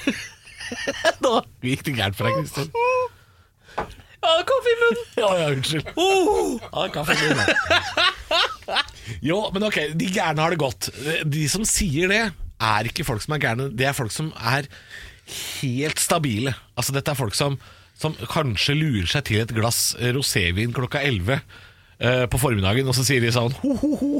Nå 1.24 1.32
gikk 1.66 1.82
det 1.84 1.96
gærent 1.98 2.16
for 2.16 2.24
deg, 2.28 2.34
Kristin. 2.40 2.70
ja, 3.76 4.32
kaffe 4.48 4.72
i 4.72 4.76
munnen! 4.80 5.04
Ja, 5.20 5.30
ja, 5.36 5.46
unnskyld. 5.52 5.86
Ja, 5.92 6.86
kaffe 6.94 7.12
i 7.12 7.20
munnen. 7.26 7.48
Jo, 9.26 9.40
men 9.52 9.66
ok, 9.68 9.78
de 9.98 10.06
gærne 10.14 10.40
har 10.40 10.54
det 10.54 10.60
godt. 10.62 10.88
De 11.28 11.44
som 11.52 11.66
sier 11.68 12.08
det, 12.12 12.22
er 12.60 12.88
ikke 12.88 13.04
folk 13.08 13.22
som 13.24 13.34
er 13.36 13.42
gærne. 13.42 13.68
Det 13.76 13.86
er 13.88 13.96
folk 13.96 14.12
som 14.14 14.32
er 14.36 14.68
helt 15.60 16.00
stabile. 16.00 16.54
Altså, 16.78 16.94
dette 16.96 17.12
er 17.12 17.18
folk 17.18 17.36
som, 17.36 17.58
som 18.00 18.16
kanskje 18.30 18.78
lurer 18.78 19.08
seg 19.10 19.22
til 19.28 19.42
et 19.42 19.52
glass 19.56 19.92
rosévin 20.16 20.72
klokka 20.76 21.02
11 21.04 21.40
eh, 22.00 22.24
på 22.30 22.40
formiddagen, 22.40 22.88
og 22.88 22.96
så 22.96 23.04
sier 23.06 23.22
de 23.22 23.30
sånn 23.34 23.52
ho, 23.60 23.74
ho, 23.82 23.90
ho. 24.00 24.10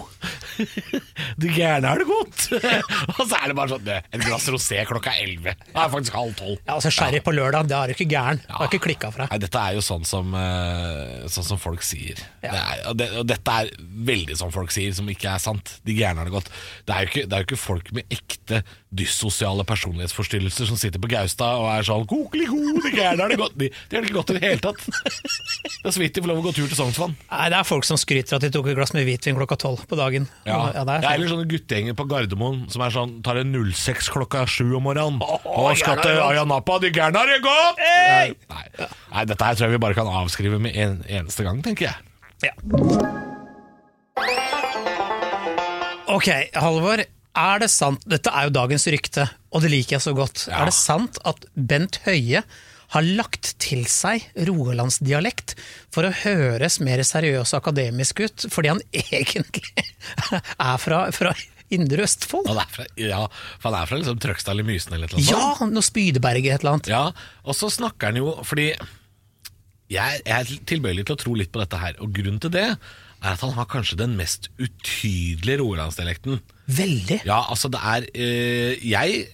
Du 1.40 1.46
gærne 1.49 1.88
har 1.88 2.00
det 2.00 2.06
godt. 2.08 2.46
og 3.16 3.22
så 3.25 3.38
er 3.38 3.50
det 3.50 3.56
bare 3.56 3.72
sånn 3.72 3.88
Et 3.90 4.22
glass 4.22 4.49
rosé 4.52 4.82
klokka 4.88 5.14
elleve. 5.22 5.54
Det 5.64 5.75
er 5.75 5.92
faktisk 5.92 6.18
halv 6.18 6.34
tolv. 6.38 6.58
Ja, 6.66 6.76
altså 6.76 6.92
Sherry 6.94 7.22
på 7.25 7.34
lørdag, 7.34 7.70
det 7.70 7.76
er 7.78 7.90
du 7.90 7.96
ikke 7.96 8.08
gæren. 8.10 8.42
Det 8.44 8.58
har 8.58 8.70
ikke 8.70 8.82
klikka 8.88 9.12
fra. 9.14 9.28
Nei, 9.30 9.40
dette 9.42 9.62
er 9.62 9.78
jo 9.78 9.84
sånn 9.84 10.04
som, 10.08 10.34
eh, 10.37 11.28
sånn 11.32 11.49
som 11.52 11.62
folk 11.62 11.84
sier. 11.87 12.20
Ja. 12.44 12.52
Det 12.52 12.60
er, 12.60 12.84
og, 12.90 13.00
det, 13.00 13.10
og 13.22 13.28
dette 13.30 13.56
er 13.62 13.72
veldig 14.10 14.38
sånn 14.40 14.54
folk 14.54 14.75
sier, 14.75 14.92
som 14.96 15.08
ikke 15.12 15.32
er 15.32 15.42
sant. 15.42 15.78
De 15.87 15.96
gærne 15.96 16.22
har 16.22 16.28
det 16.28 16.37
godt. 16.37 16.52
Det 16.84 16.96
er, 16.96 17.06
jo 17.06 17.12
ikke, 17.12 17.26
det 17.26 17.37
er 17.37 17.44
jo 17.44 17.50
ikke 17.50 17.62
folk 17.64 17.92
med 17.96 18.16
ekte 18.20 18.62
dyssosiale 18.90 19.62
personlighetsforstyrrelser 19.68 20.66
som 20.66 20.78
sitter 20.80 20.99
på 21.02 21.06
Gaustad 21.12 21.61
og 21.61 21.68
er 21.70 21.85
sånn 21.87 22.06
Kokelig 22.11 22.49
god, 22.50 22.78
de 22.82 22.90
gærne 22.97 23.23
har 23.23 23.30
det 23.30 23.37
godt. 23.38 23.54
De, 23.61 23.68
de 23.70 23.97
har 23.97 24.02
det 24.02 24.09
ikke 24.11 24.16
godt 24.18 24.32
i 24.32 24.37
det 24.37 24.42
hele 24.42 24.62
tatt. 24.64 24.80
Det 24.82 25.87
er 25.87 25.94
så 25.94 26.02
vidt 26.02 26.16
de 26.16 26.25
får 26.25 26.30
lov 26.32 26.40
å 26.40 26.44
gå 26.49 26.52
tur 26.56 26.66
til 26.66 26.76
Sognsvann. 26.78 27.14
Nei, 27.30 27.44
Det 27.52 27.59
er 27.61 27.68
folk 27.68 27.87
som 27.87 28.00
skryter 28.00 28.37
at 28.37 28.42
de 28.44 28.50
tok 28.52 28.70
et 28.73 28.78
glass 28.78 28.92
med 28.97 29.06
hvitvin 29.06 29.38
klokka 29.38 29.56
tolv 29.62 29.85
på 29.90 29.99
dagen. 30.00 30.26
Ja. 30.49 30.59
ja, 30.75 30.82
det 30.88 30.97
er 30.99 31.04
det 31.06 31.12
er 31.12 31.23
sånn. 31.23 31.30
sånne 31.37 31.49
guttegjenger 31.52 31.97
på 32.00 32.09
Gardermoen 32.11 32.64
som 32.75 32.82
er 32.87 32.97
sånn, 32.97 33.14
tar 33.26 33.40
en 33.44 33.54
06 33.54 34.11
klokka 34.16 34.42
sju 34.50 34.66
om 34.80 34.85
morgenen. 34.88 35.23
oh, 35.23 35.47
og 35.68 35.78
skal 35.78 36.02
til. 36.02 36.18
Ayanapa, 36.26 36.80
de 36.82 36.90
gærne 36.94 37.23
har 37.23 37.30
det 37.30 37.38
godt! 37.47 37.80
Hey! 37.85 38.35
Nei. 38.50 38.66
Nei, 39.14 39.25
dette 39.30 39.47
her 39.47 39.54
tror 39.59 39.68
jeg 39.70 39.78
vi 39.78 39.82
bare 39.87 39.99
kan 39.99 40.11
avskrive 40.20 40.59
med 40.62 40.75
en 40.75 40.99
eneste 41.06 41.47
gang, 41.47 41.62
tenker 41.64 41.92
jeg. 41.92 41.97
Ja. 42.50 42.52
Ok, 46.11 46.26
Halvor. 46.59 47.06
Er 47.38 47.62
det 47.62 47.70
sant, 47.70 48.02
Dette 48.10 48.32
er 48.34 48.49
jo 48.49 48.56
dagens 48.56 48.87
rykte, 48.90 49.28
og 49.54 49.62
det 49.62 49.70
liker 49.72 49.99
jeg 49.99 50.06
så 50.08 50.14
godt. 50.16 50.49
Ja. 50.49 50.62
Er 50.62 50.70
det 50.70 50.76
sant 50.76 51.20
at 51.28 51.46
Bent 51.54 52.00
Høie 52.06 52.42
har 52.90 53.06
lagt 53.06 53.52
til 53.62 53.84
seg 53.87 54.25
rogalandsdialekt 54.49 55.54
for 55.94 56.08
å 56.08 56.14
høres 56.25 56.80
mer 56.82 57.02
seriøs 57.06 57.52
og 57.54 57.60
akademisk 57.60 58.25
ut, 58.25 58.49
fordi 58.50 58.72
han 58.72 58.82
egentlig 59.14 59.62
er 59.78 60.76
fra, 60.82 61.04
fra 61.14 61.34
Indre 61.70 62.02
Østfold? 62.02 62.49
Han 62.50 62.58
er 62.58 62.72
fra, 62.75 62.87
ja, 62.99 63.20
for 63.62 63.70
han 63.70 63.78
er 63.78 63.90
fra 63.92 64.00
liksom 64.00 64.18
Trøgstad 64.22 64.56
eller 64.56 64.66
Mysen 64.66 64.96
eller 64.96 65.06
annet 65.06 65.28
sånt. 65.28 65.30
Ja, 65.62 65.70
noe 65.70 65.87
Spydeberget 65.87 66.56
et 66.56 66.64
eller 66.64 66.78
annet. 66.80 66.90
Ja, 66.90 67.04
og 67.46 67.58
så 67.58 67.70
snakker 67.70 68.10
han 68.10 68.18
jo 68.18 68.34
Fordi 68.42 68.72
jeg, 69.90 70.20
jeg 70.26 70.35
er 70.37 70.66
tilbøyelig 70.70 71.06
til 71.09 71.16
å 71.16 71.20
tro 71.20 71.35
litt 71.38 71.50
på 71.52 71.61
dette 71.62 71.78
her, 71.80 71.97
og 72.02 72.12
grunnen 72.14 72.40
til 72.42 72.52
det 72.54 72.66
er 72.70 73.35
at 73.35 73.42
han 73.44 73.52
har 73.56 73.66
kanskje 73.68 73.99
den 74.00 74.14
mest 74.16 74.49
utydelige 74.56 75.59
rogalandsdialekten. 75.61 76.38
Veldig. 76.70 77.18
Ja, 77.28 77.42
altså 77.52 77.68
det 77.68 77.80
er 77.85 78.06
øh, 78.14 78.87
Jeg 78.87 79.26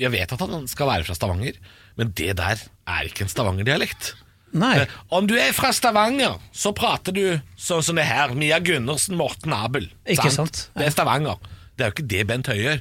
Jeg 0.00 0.10
vet 0.14 0.32
at 0.32 0.40
han 0.42 0.66
skal 0.70 0.88
være 0.88 1.04
fra 1.06 1.14
Stavanger, 1.14 1.58
men 2.00 2.10
det 2.16 2.32
der 2.38 2.58
er 2.88 3.06
ikke 3.06 3.26
en 3.26 3.30
Stavanger-dialekt. 3.30 4.14
Nei. 4.56 4.80
Eh, 4.82 4.94
Om 5.14 5.28
du 5.30 5.36
er 5.38 5.52
fra 5.54 5.70
Stavanger, 5.76 6.40
så 6.50 6.72
prater 6.74 7.14
du 7.14 7.24
sånn 7.60 7.84
som 7.86 7.98
det 8.00 8.06
her. 8.08 8.32
Mia 8.34 8.58
Gundersen, 8.58 9.14
Morten 9.18 9.52
Abel. 9.54 9.86
Ikke 10.10 10.32
sant? 10.34 10.64
Det 10.74 10.88
er 10.88 10.94
Stavanger. 10.94 11.38
Det 11.76 11.84
er 11.84 11.92
jo 11.92 11.96
ikke 11.98 12.10
det 12.10 12.24
Bent 12.26 12.50
Høie 12.50 12.64
gjør. 12.64 12.80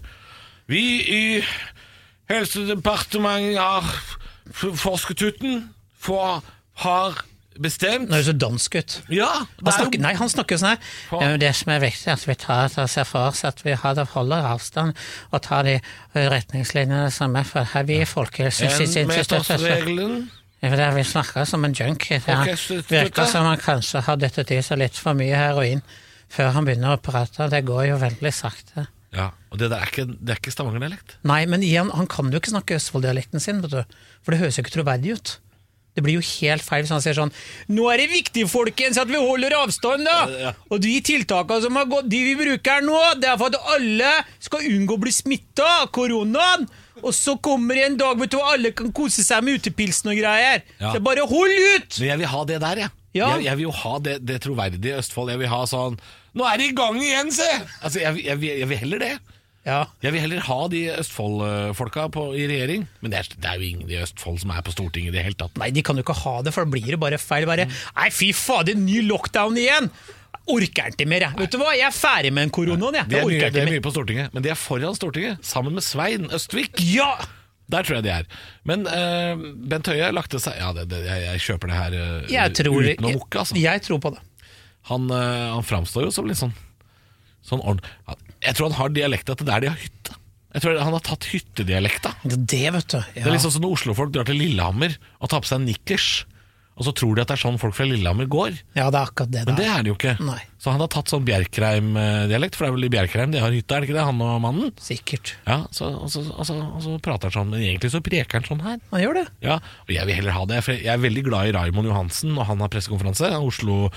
Vi 0.69 0.81
i 1.09 1.21
Helsedepartementet 2.29 3.57
har 3.57 3.85
forsket 4.53 5.21
uten 5.21 5.67
for 5.99 6.41
har 6.83 7.19
bestemt 7.59 8.07
Nå 8.07 8.15
høres 8.15 8.29
det 8.31 8.39
dansk 8.39 8.75
ut. 8.79 8.93
Ja, 9.11 9.29
Han 9.59 9.67
er 9.67 9.75
snakker, 9.75 9.99
nei, 9.99 10.13
han 10.15 10.29
snakker 10.31 10.59
sånn 10.61 10.69
her. 10.71 10.91
«Ja, 11.11 11.37
Det 11.41 11.51
som 11.59 11.73
er 11.73 11.81
viktig, 11.83 12.07
er 12.07 12.15
at 12.15 12.27
vi 12.27 12.35
tar 12.39 12.69
ser 12.87 13.07
for 13.09 13.27
oss 13.27 13.43
at 13.43 13.59
vi 13.65 13.73
har 13.75 13.99
holder 14.13 14.47
avstand 14.53 14.95
og 15.31 15.41
tar 15.43 15.67
de 15.67 15.79
retningslinjene 16.15 17.09
som 17.11 17.35
er 17.35 17.47
for 17.47 17.67
her. 17.73 17.83
Vi 17.83 17.99
i 17.99 18.05
Folkehelseinstituttet 18.07 19.03
enmetersregelen. 19.03 20.29
Det 20.61 20.79
er 20.79 20.95
Vi 20.95 21.03
snakker 21.03 21.45
som 21.47 21.65
en 21.65 21.73
junkie. 21.73 22.19
Det 22.19 22.23
Folkehelseinstituttet. 22.27 22.91
virker 22.91 23.25
som 23.25 23.45
han 23.45 23.57
kanskje 23.57 24.01
har 24.07 24.15
dyttet 24.15 24.51
i 24.51 24.61
seg 24.61 24.79
litt 24.79 24.95
for 24.95 25.13
mye 25.13 25.35
heroin 25.35 25.81
før 26.29 26.51
han 26.53 26.65
begynner 26.65 26.95
å 26.95 27.01
prate. 27.01 27.49
Det 27.49 27.65
går 27.65 27.89
jo 27.89 27.99
veldig 27.99 28.33
sakte. 28.33 28.87
Ja, 29.15 29.31
og 29.49 29.57
det 29.57 29.71
der 29.71 29.81
er 29.81 29.89
ikke, 29.89 30.05
det 30.05 30.35
er 30.35 30.37
ikke 30.37 30.51
Stavanger-dialekt. 30.53 31.15
Nei, 31.25 31.45
men 31.49 31.63
igjen, 31.65 31.89
han 31.95 32.07
kan 32.07 32.29
jo 32.29 32.37
ikke 32.37 32.51
snakke 32.53 32.77
Østfold-dialekten 32.77 33.41
sin, 33.41 33.63
vet 33.63 33.71
du. 33.73 33.95
For 34.21 34.31
det 34.35 34.43
høres 34.43 34.59
jo 34.59 34.63
ikke 34.63 34.75
troverdig 34.75 35.15
ut. 35.17 35.31
Det 35.99 36.05
blir 36.05 36.19
jo 36.19 36.25
helt 36.39 36.63
feil 36.63 36.85
hvis 36.85 36.93
han 36.95 37.03
sier 37.03 37.17
sånn 37.17 37.33
Nå 37.75 37.89
er 37.91 37.99
det 37.99 38.09
viktig, 38.13 38.45
folkens, 38.49 38.99
at 39.01 39.09
vi 39.11 39.19
holder 39.19 39.57
avstand, 39.59 40.07
da! 40.07 40.19
Ja. 40.47 40.53
Og 40.71 40.79
de 40.83 40.95
tiltakene 41.05 41.65
som 41.65 41.79
har 41.79 41.89
gått, 41.91 42.07
de 42.11 42.21
vi 42.23 42.37
bruker 42.39 42.85
nå, 42.85 42.99
det 43.19 43.33
er 43.33 43.39
for 43.39 43.51
at 43.51 43.73
alle 43.75 44.13
skal 44.39 44.63
unngå 44.71 44.95
å 44.95 45.03
bli 45.03 45.13
smitta 45.13 45.67
av 45.81 45.89
koronaen! 45.95 46.69
Og 46.99 47.13
så 47.15 47.35
kommer 47.39 47.77
det 47.77 47.83
en 47.87 47.97
dag 47.99 48.19
vet 48.19 48.31
du, 48.31 48.37
hvor 48.39 48.53
alle 48.53 48.71
kan 48.75 48.91
kose 48.95 49.23
seg 49.23 49.43
med 49.45 49.59
utepilsen 49.59 50.11
og 50.11 50.19
greier. 50.19 50.63
Ja. 50.81 50.93
Så 50.95 51.03
bare 51.03 51.23
hold 51.27 51.53
ut! 51.75 51.99
Men 51.99 52.09
jeg 52.09 52.21
vil 52.23 52.31
ha 52.33 52.45
det 52.49 52.61
der, 52.63 52.81
jeg. 52.85 52.95
Ja. 53.17 53.29
Jeg, 53.35 53.45
jeg 53.47 53.57
vil 53.59 53.67
jo 53.69 53.73
ha 53.73 53.93
det, 54.05 54.15
det 54.27 54.37
troverdige 54.43 54.99
Østfold. 55.01 55.31
Jeg 55.33 55.41
vil 55.41 55.49
ha 55.49 55.63
sånn 55.69 55.95
Nå 56.37 56.45
er 56.45 56.59
det 56.61 56.67
i 56.69 56.75
gang 56.77 56.99
igjen, 57.01 57.31
se! 57.33 57.47
Altså, 57.81 58.03
jeg, 58.03 58.21
jeg, 58.27 58.37
jeg 58.61 58.67
vil 58.69 58.81
heller 58.83 59.01
det. 59.01 59.13
Ja. 59.67 59.81
Jeg 60.01 60.13
vil 60.15 60.21
heller 60.23 60.39
ha 60.47 60.59
de 60.71 60.85
Østfold-folka 60.97 62.07
på- 62.15 62.29
i 62.39 62.45
regjering. 62.49 62.85
Men 63.01 63.11
det 63.11 63.19
er, 63.19 63.27
det 63.35 63.49
er 63.51 63.57
jo 63.59 63.67
ingen 63.67 63.89
i 63.91 63.97
Østfold 64.01 64.39
som 64.41 64.51
er 64.55 64.61
på 64.65 64.71
Stortinget 64.73 65.11
i 65.13 65.17
det 65.17 65.23
hele 65.25 65.35
tatt. 65.37 65.57
Nei, 65.59 65.69
de 65.75 65.83
kan 65.85 65.99
jo 65.99 66.03
ikke 66.05 66.15
ha 66.23 66.41
det, 66.41 66.53
for 66.55 66.65
da 66.65 66.71
blir 66.71 66.87
det 66.95 66.99
bare 67.01 67.19
feil. 67.21 67.45
Bare, 67.49 67.67
Nei, 67.67 68.07
fy 68.09 68.31
fader, 68.33 68.75
ny 68.79 69.01
lockdown 69.09 69.57
igjen! 69.59 69.91
Orker 70.49 70.89
ikke 70.95 71.05
mer, 71.05 71.21
jeg. 71.27 71.35
Vet 71.37 71.51
du 71.53 71.59
hva, 71.61 71.73
jeg 71.77 71.85
er 71.85 71.93
ferdig 71.93 72.31
med 72.33 72.47
den 72.47 72.53
koronaen, 72.55 72.95
jeg. 72.97 73.05
De 73.11 73.15
Jeg 73.15 73.21
er, 73.21 73.27
mye, 73.27 73.35
orker 73.35 73.43
de 73.43 73.49
ikke 73.51 73.61
er 73.61 73.65
mer. 73.69 73.75
mye 73.75 73.83
på 73.85 73.91
Stortinget, 73.93 74.33
men 74.33 74.45
de 74.45 74.49
er 74.49 74.57
foran 74.57 74.95
Stortinget, 74.97 75.43
sammen 75.45 75.75
med 75.77 75.83
Svein 75.85 76.25
Østvik. 76.33 76.79
Ja! 76.95 77.11
Der 77.69 77.83
tror 77.85 77.99
jeg 77.99 78.03
de 78.07 78.09
er. 78.15 78.25
Men 78.65 78.87
eh, 78.89 79.35
Bent 79.69 79.85
Høie 79.91 80.07
lagte 80.15 80.39
seg 80.41 80.55
Ja, 80.57 80.71
det, 80.73 80.87
det, 80.89 81.03
jeg, 81.05 81.21
jeg 81.27 81.43
kjøper 81.45 81.69
det 81.69 81.75
her 81.77 81.93
eh, 81.99 82.31
Jeg 82.33 82.55
tror, 82.57 82.79
uten 82.81 83.05
å 83.05 83.11
mukke, 83.13 83.43
altså. 83.43 83.53
jeg, 83.59 83.67
jeg 83.77 83.83
tror 83.85 83.99
på 84.01 84.11
det. 84.15 84.23
Han, 84.89 85.05
eh, 85.13 85.45
han 85.53 85.61
framstår 85.69 86.07
jo 86.07 86.15
som 86.15 86.25
litt 86.25 86.39
sånn, 86.41 86.55
sånn 87.45 87.61
ordn- 87.61 87.85
Jeg 88.45 88.55
tror 88.55 88.69
han 88.69 88.79
har 88.79 88.95
dialekta 88.95 89.35
til 89.39 89.49
der 89.49 89.65
de 89.65 89.71
har 89.73 89.79
hytte. 89.79 90.15
Jeg 90.49 90.63
tror 90.63 90.79
Han 90.81 90.95
har 90.95 91.03
tatt 91.05 91.27
hyttedialekta. 91.29 92.15
Det, 92.25 92.65
vet 92.73 92.89
du. 92.89 92.99
Det 93.13 93.21
er 93.21 93.35
liksom 93.35 93.53
sånn 93.53 93.65
når 93.67 93.75
Oslo-folk 93.77 94.13
drar 94.15 94.25
til 94.25 94.39
Lillehammer 94.41 94.95
og 95.19 95.29
tar 95.29 95.43
på 95.43 95.49
seg 95.51 95.61
nikkers. 95.61 96.09
Og 96.79 96.85
så 96.87 96.93
tror 96.95 97.17
de 97.17 97.21
at 97.21 97.27
det 97.27 97.35
er 97.35 97.41
sånn 97.41 97.57
folk 97.59 97.75
fra 97.75 97.85
Lillehammer 97.85 98.27
går. 98.31 98.55
Ja, 98.77 98.87
det 98.87 99.01
er 99.01 99.09
akkurat 99.09 99.31
det 99.33 99.41
Men 99.49 99.57
det 99.59 99.65
er 99.67 99.83
det 99.83 99.91
jo 99.91 99.97
ikke. 99.97 100.13
Nei. 100.23 100.39
Så 100.63 100.71
han 100.71 100.79
har 100.79 100.87
tatt 100.91 101.11
sånn 101.11 101.25
Bjerkreim-dialekt, 101.27 102.55
for 102.55 102.65
det 102.65 102.69
er 102.69 102.75
vel 102.77 102.87
i 102.87 102.91
Bjerkreim 102.93 103.33
de 103.35 103.41
har 103.43 103.51
hytte, 103.51 103.75
er 103.75 103.83
det 103.83 103.89
ikke 103.89 103.97
det? 103.97 104.05
Han 104.07 104.23
og 104.23 104.39
mannen? 104.43 104.71
Sikkert. 104.79 105.33
Ja, 105.43 105.59
så, 105.75 105.89
og, 105.91 106.07
så, 106.11 106.23
og, 106.31 106.47
så, 106.47 106.55
og 106.55 106.79
så 106.85 106.95
prater 107.03 107.27
han 107.29 107.35
sånn, 107.35 107.51
men 107.51 107.65
egentlig 107.67 107.91
så 107.91 108.01
preker 108.03 108.39
han 108.39 108.47
sånn 108.47 108.63
her. 108.63 108.79
Han 108.93 109.03
gjør 109.03 109.19
det. 109.19 109.25
Ja, 109.43 109.59
og 109.59 109.91
jeg 109.93 110.07
vil 110.07 110.19
heller 110.21 110.37
ha 110.39 110.45
det, 110.53 110.61
for 110.65 110.79
jeg 110.79 110.93
er 110.95 111.03
veldig 111.03 111.25
glad 111.27 111.51
i 111.51 111.53
Raimond 111.59 111.91
Johansen 111.91 112.31
og 112.39 112.47
han 112.47 112.63
har 112.63 112.71
pressekonferanse, 112.71 113.33
Oslo 113.43 113.91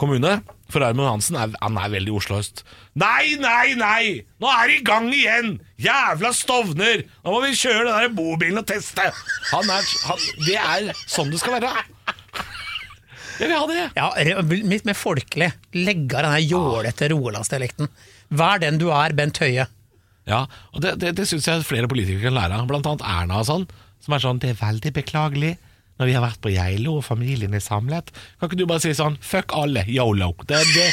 kommune. 0.00 0.36
For 0.72 0.82
Raymond 0.82 1.06
Hansen 1.08 1.36
er, 1.38 1.52
han 1.62 1.76
er 1.78 1.92
veldig 1.92 2.14
Oslo-øst. 2.18 2.64
Nei, 2.98 3.36
nei, 3.38 3.76
nei! 3.78 4.24
Nå 4.42 4.48
er 4.50 4.70
det 4.70 4.78
i 4.80 4.86
gang 4.86 5.06
igjen! 5.14 5.52
Jævla 5.82 6.32
Stovner! 6.34 7.04
Nå 7.22 7.34
må 7.34 7.42
vi 7.44 7.52
kjøre 7.54 7.84
den 7.86 7.92
der 7.94 8.16
bobilen 8.16 8.62
og 8.62 8.66
teste! 8.66 9.04
Han 9.52 9.70
er, 9.70 9.86
han, 10.08 10.24
det 10.48 10.56
er 10.58 10.90
sånn 11.06 11.30
det 11.30 11.38
skal 11.42 11.60
være. 11.60 11.70
Jeg 13.36 13.50
vil 13.50 13.54
ha 13.54 13.66
det. 13.68 13.86
Ja, 13.98 14.08
Litt 14.72 14.86
mer 14.88 14.96
folkelig. 14.96 15.50
Legge 15.76 16.18
av 16.18 16.30
den 16.32 16.48
jålete 16.48 17.10
rogalandsdialekten. 17.12 17.90
Vær 18.34 18.62
den 18.62 18.80
du 18.80 18.88
er, 18.90 19.14
Bent 19.14 19.38
Høie. 19.44 19.68
Ja, 20.26 20.40
og 20.74 20.82
det, 20.82 20.96
det, 21.02 21.12
det 21.20 21.28
syns 21.30 21.46
jeg 21.46 21.66
flere 21.68 21.90
politikere 21.90 22.26
kan 22.30 22.38
lære 22.38 22.58
av. 22.58 22.66
Blant 22.70 22.88
annet 22.90 23.04
Erna 23.06 23.42
og 23.44 23.46
sånn. 23.46 23.68
Som 24.02 24.16
er 24.16 24.22
sånn 24.24 24.40
Det 24.42 24.50
er 24.54 24.58
veldig 24.58 24.92
beklagelig 24.96 25.54
når 25.96 26.10
vi 26.10 26.16
har 26.16 26.24
vært 26.24 26.40
på 26.44 26.52
Geilo 26.52 26.98
og 27.00 27.04
familien 27.06 27.56
er 27.56 27.64
samlet. 27.64 28.12
Kan 28.40 28.50
ikke 28.50 28.60
du 28.60 28.66
bare 28.68 28.84
si 28.84 28.92
sånn 28.96 29.16
Fuck 29.24 29.54
alle, 29.56 29.84
yolo. 29.88 30.32
Det, 30.48 30.60
det, 30.74 30.88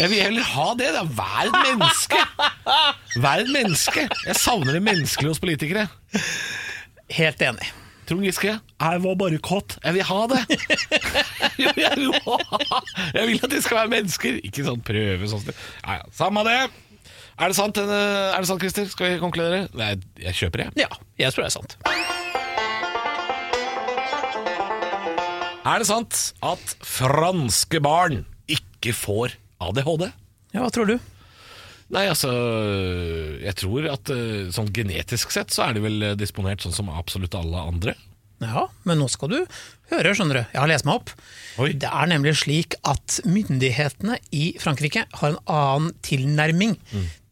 jeg 0.00 0.12
vil 0.12 0.24
heller 0.26 0.48
ha 0.54 0.66
det. 0.78 0.90
da 0.96 1.04
Vær 1.08 1.44
et 1.48 1.60
menneske. 1.68 2.24
Vær 3.22 3.44
et 3.44 3.52
menneske. 3.52 4.08
Jeg 4.26 4.40
savner 4.40 4.76
det 4.78 4.82
menneskelige 4.84 5.32
hos 5.32 5.42
politikere. 5.42 5.86
Helt 7.12 7.44
enig. 7.44 7.72
Trond 8.08 8.26
Giske, 8.26 8.52
jeg 8.58 9.02
var 9.04 9.14
bare 9.16 9.38
kåt. 9.38 9.78
Jeg 9.84 9.94
vil 9.94 10.06
ha 10.08 10.20
det. 10.32 10.40
jeg, 11.62 13.26
vil 13.28 13.38
at 13.38 13.52
de 13.52 13.62
skal 13.62 13.78
være 13.78 13.92
mennesker, 13.94 14.40
ikke 14.42 14.66
sånn 14.66 14.82
prøve 14.84 15.30
sånn. 15.30 15.46
Ja, 15.52 16.00
ja, 16.00 16.10
Samme 16.16 16.44
det. 16.48 16.58
Er 17.38 17.48
det 17.48 17.56
sant, 17.56 17.78
eh, 17.80 17.88
er 17.88 18.38
det 18.38 18.50
sant, 18.50 18.60
Christer? 18.60 18.90
Skal 18.90 19.14
vi 19.14 19.22
konkludere? 19.22 19.64
Nei, 19.78 19.94
jeg 20.20 20.42
kjøper 20.42 20.66
det. 20.66 20.70
Ja, 20.84 20.90
jeg 21.20 21.32
tror 21.32 21.46
det 21.46 21.52
er 21.52 21.58
sant. 21.60 22.40
Er 25.62 25.78
det 25.78 25.86
sant 25.86 26.20
at 26.42 26.72
franske 26.82 27.78
barn 27.82 28.24
ikke 28.50 28.94
får 28.96 29.36
ADHD? 29.62 30.08
Ja, 30.52 30.64
Hva 30.64 30.70
tror 30.74 30.88
du? 30.90 30.96
Nei, 31.92 32.06
altså 32.08 32.30
Jeg 33.44 33.54
tror 33.60 33.86
at 33.92 34.10
eh, 34.10 34.48
sånn 34.54 34.72
genetisk 34.74 35.30
sett 35.34 35.52
så 35.54 35.68
er 35.68 35.76
de 35.76 35.84
vel 35.84 36.06
eh, 36.08 36.16
disponert 36.18 36.64
sånn 36.64 36.74
som 36.74 36.90
absolutt 36.90 37.36
alle 37.38 37.62
andre. 37.68 37.94
Ja, 38.42 38.64
men 38.88 38.98
nå 38.98 39.06
skal 39.12 39.30
du 39.30 39.36
høre, 39.92 40.14
skjønner 40.18 40.40
du. 40.40 40.42
Jeg 40.50 40.58
har 40.58 40.70
lest 40.70 40.86
meg 40.88 40.98
opp. 40.98 41.12
Oi. 41.62 41.68
Det 41.78 41.86
er 41.86 42.08
nemlig 42.10 42.32
slik 42.40 42.74
at 42.88 43.20
myndighetene 43.28 44.16
i 44.34 44.48
Frankrike 44.58 45.04
har 45.20 45.34
en 45.36 45.38
annen 45.46 45.92
tilnærming 46.02 46.74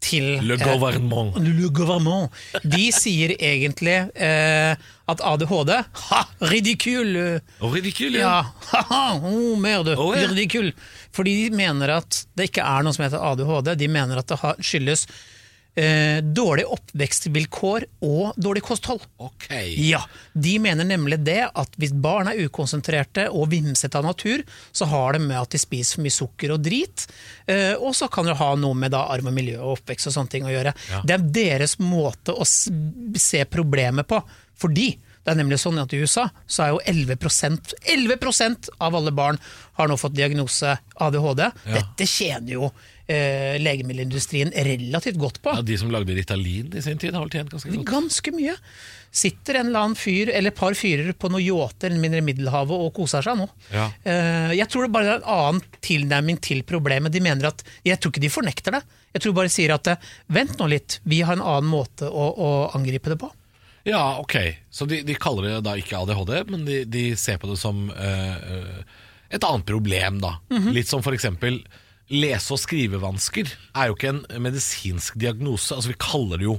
til 0.01 0.39
Le 0.47 0.55
eh, 0.57 0.65
gouvernement. 0.65 1.35
Le 1.37 1.69
gouvernement. 1.69 2.31
De 2.65 2.87
sier 2.95 3.35
egentlig 3.37 3.99
eh, 4.17 4.73
at 5.11 5.21
ADHD 5.21 5.75
Ha! 6.09 6.23
Ridicule! 6.41 7.41
Ridicule. 7.61 8.19
Ja, 8.23 8.47
haha, 8.73 9.19
oh, 9.21 9.59
merde, 9.61 9.97
Oh, 9.99 10.15
ja. 10.17 10.27
ridicule. 10.29 10.73
Fordi 11.13 11.35
de 11.49 11.57
mener 11.57 11.97
at 12.01 12.25
det 12.39 12.51
ikke 12.51 12.65
er 12.65 12.87
noe 12.87 12.97
som 12.97 13.05
heter 13.05 13.21
ADHD. 13.33 13.75
De 13.81 13.89
mener 13.93 14.23
at 14.23 14.31
det 14.33 14.41
skyldes 14.65 15.07
eh, 15.81 16.21
dårlig 16.21 16.67
oppvekstvilkår 16.71 17.87
og 18.07 18.37
dårlig 18.41 18.63
kosthold. 18.67 19.03
Ok. 19.23 19.49
Ja, 19.81 20.03
De 20.33 20.55
mener 20.63 20.87
nemlig 20.87 21.21
det 21.25 21.41
at 21.49 21.77
hvis 21.81 21.95
barn 21.97 22.31
er 22.31 22.41
ukonsentrerte 22.45 23.29
og 23.33 23.51
vimsete 23.55 23.99
av 23.99 24.07
natur, 24.11 24.45
så 24.73 24.89
har 24.91 25.17
det 25.17 25.25
med 25.27 25.39
at 25.41 25.55
de 25.57 25.61
spiser 25.63 25.99
for 25.99 26.07
mye 26.07 26.17
sukker 26.17 26.55
og 26.55 26.65
drit, 26.65 27.07
eh, 27.51 27.75
og 27.79 27.95
så 27.97 28.11
kan 28.13 28.29
det 28.29 28.39
ha 28.41 28.53
noe 28.61 28.77
med 28.79 28.93
da 28.95 29.07
arv 29.15 29.31
og 29.31 29.37
miljø 29.37 29.59
og 29.61 29.79
oppvekst 29.79 30.11
og 30.11 30.19
sånne 30.19 30.35
ting 30.37 30.49
å 30.49 30.53
gjøre. 30.55 30.75
Det 31.05 31.17
er 31.17 31.29
deres 31.41 31.79
måte 31.83 32.35
å 32.37 32.47
se 32.47 33.45
problemet 33.51 34.09
på, 34.11 34.21
fordi 34.61 34.93
det 35.25 35.33
er 35.35 35.37
nemlig 35.43 35.59
sånn 35.61 35.79
at 35.83 35.93
i 35.93 35.99
USA 36.01 36.29
så 36.49 36.63
er 36.65 36.71
jo 36.73 36.79
11% 36.89 37.75
11% 37.93 38.71
av 38.81 38.95
alle 38.97 39.13
barn 39.13 39.39
har 39.77 39.89
nå 39.91 39.97
fått 40.01 40.15
diagnose 40.17 40.79
ADHD. 41.01 41.43
Dette 41.75 42.07
tjener 42.09 42.55
jo 42.55 42.71
eh, 43.11 43.59
legemiddelindustrien 43.61 44.53
relativt 44.65 45.19
godt 45.21 45.43
på. 45.45 45.53
Ja, 45.57 45.63
de 45.67 45.77
som 45.81 45.93
lagde 45.93 46.15
Ritalin 46.17 46.73
i 46.77 46.83
sin 46.85 46.99
tid, 47.01 47.15
har 47.17 47.25
vel 47.27 47.33
tjent 47.35 47.53
ganske 47.53 47.73
godt. 47.75 47.87
Ganske 47.91 48.33
mye. 48.37 48.55
Sitter 49.11 49.59
en 49.59 49.71
eller 49.73 49.83
annen 49.89 49.99
fyr 49.99 50.31
eller 50.31 50.53
et 50.53 50.59
par 50.61 50.77
fyrer 50.79 51.11
på 51.19 51.31
noen 51.33 51.43
yachter 51.43 51.97
mindre 51.99 52.21
i 52.23 52.27
Middelhavet 52.29 52.85
og 52.85 52.93
koser 52.97 53.25
seg 53.27 53.41
nå. 53.41 53.49
Ja. 53.75 53.89
Eh, 54.07 54.53
Jeg 54.61 54.69
tror 54.71 54.87
det 54.87 54.93
bare 54.95 55.17
er 55.17 55.21
en 55.21 55.29
annen 55.37 55.65
tilnærming 55.85 56.39
til 56.45 56.63
problemet. 56.69 57.13
De 57.13 57.21
mener 57.25 57.51
at, 57.51 57.65
Jeg 57.85 57.99
tror 58.01 58.13
ikke 58.15 58.23
de 58.25 58.31
fornekter 58.33 58.79
det. 58.79 58.83
Jeg 59.17 59.25
tror 59.25 59.35
bare 59.35 59.51
de 59.51 59.57
sier 59.57 59.75
at 59.75 59.87
eh, 59.91 60.09
vent 60.31 60.57
nå 60.61 60.69
litt, 60.71 61.01
vi 61.05 61.21
har 61.27 61.37
en 61.37 61.43
annen 61.45 61.71
måte 61.73 62.07
å, 62.09 62.29
å 62.37 62.51
angripe 62.79 63.11
det 63.11 63.19
på. 63.21 63.33
Ja, 63.91 64.03
ok. 64.23 64.37
Så 64.71 64.87
de, 64.89 65.03
de 65.07 65.17
kaller 65.19 65.49
det 65.49 65.61
da 65.67 65.77
ikke 65.79 65.99
ADHD, 66.01 66.35
men 66.51 66.65
de, 66.69 66.83
de 66.89 67.05
ser 67.19 67.41
på 67.43 67.51
det 67.51 67.59
som 67.61 67.89
eh, 67.91 68.83
et 69.35 69.47
annet 69.47 69.67
problem, 69.69 70.21
da. 70.23 70.37
Mhm. 70.53 70.73
Litt 70.77 70.91
som 70.91 71.03
for 71.07 71.17
eksempel 71.17 71.61
lese- 72.11 72.55
og 72.57 72.59
skrivevansker 72.59 73.53
er 73.79 73.91
jo 73.91 73.95
ikke 73.97 74.13
en 74.15 74.25
medisinsk 74.43 75.19
diagnose. 75.21 75.75
Altså 75.77 75.93
Vi 75.93 75.99
kaller 76.03 76.41
det 76.43 76.49
jo 76.49 76.57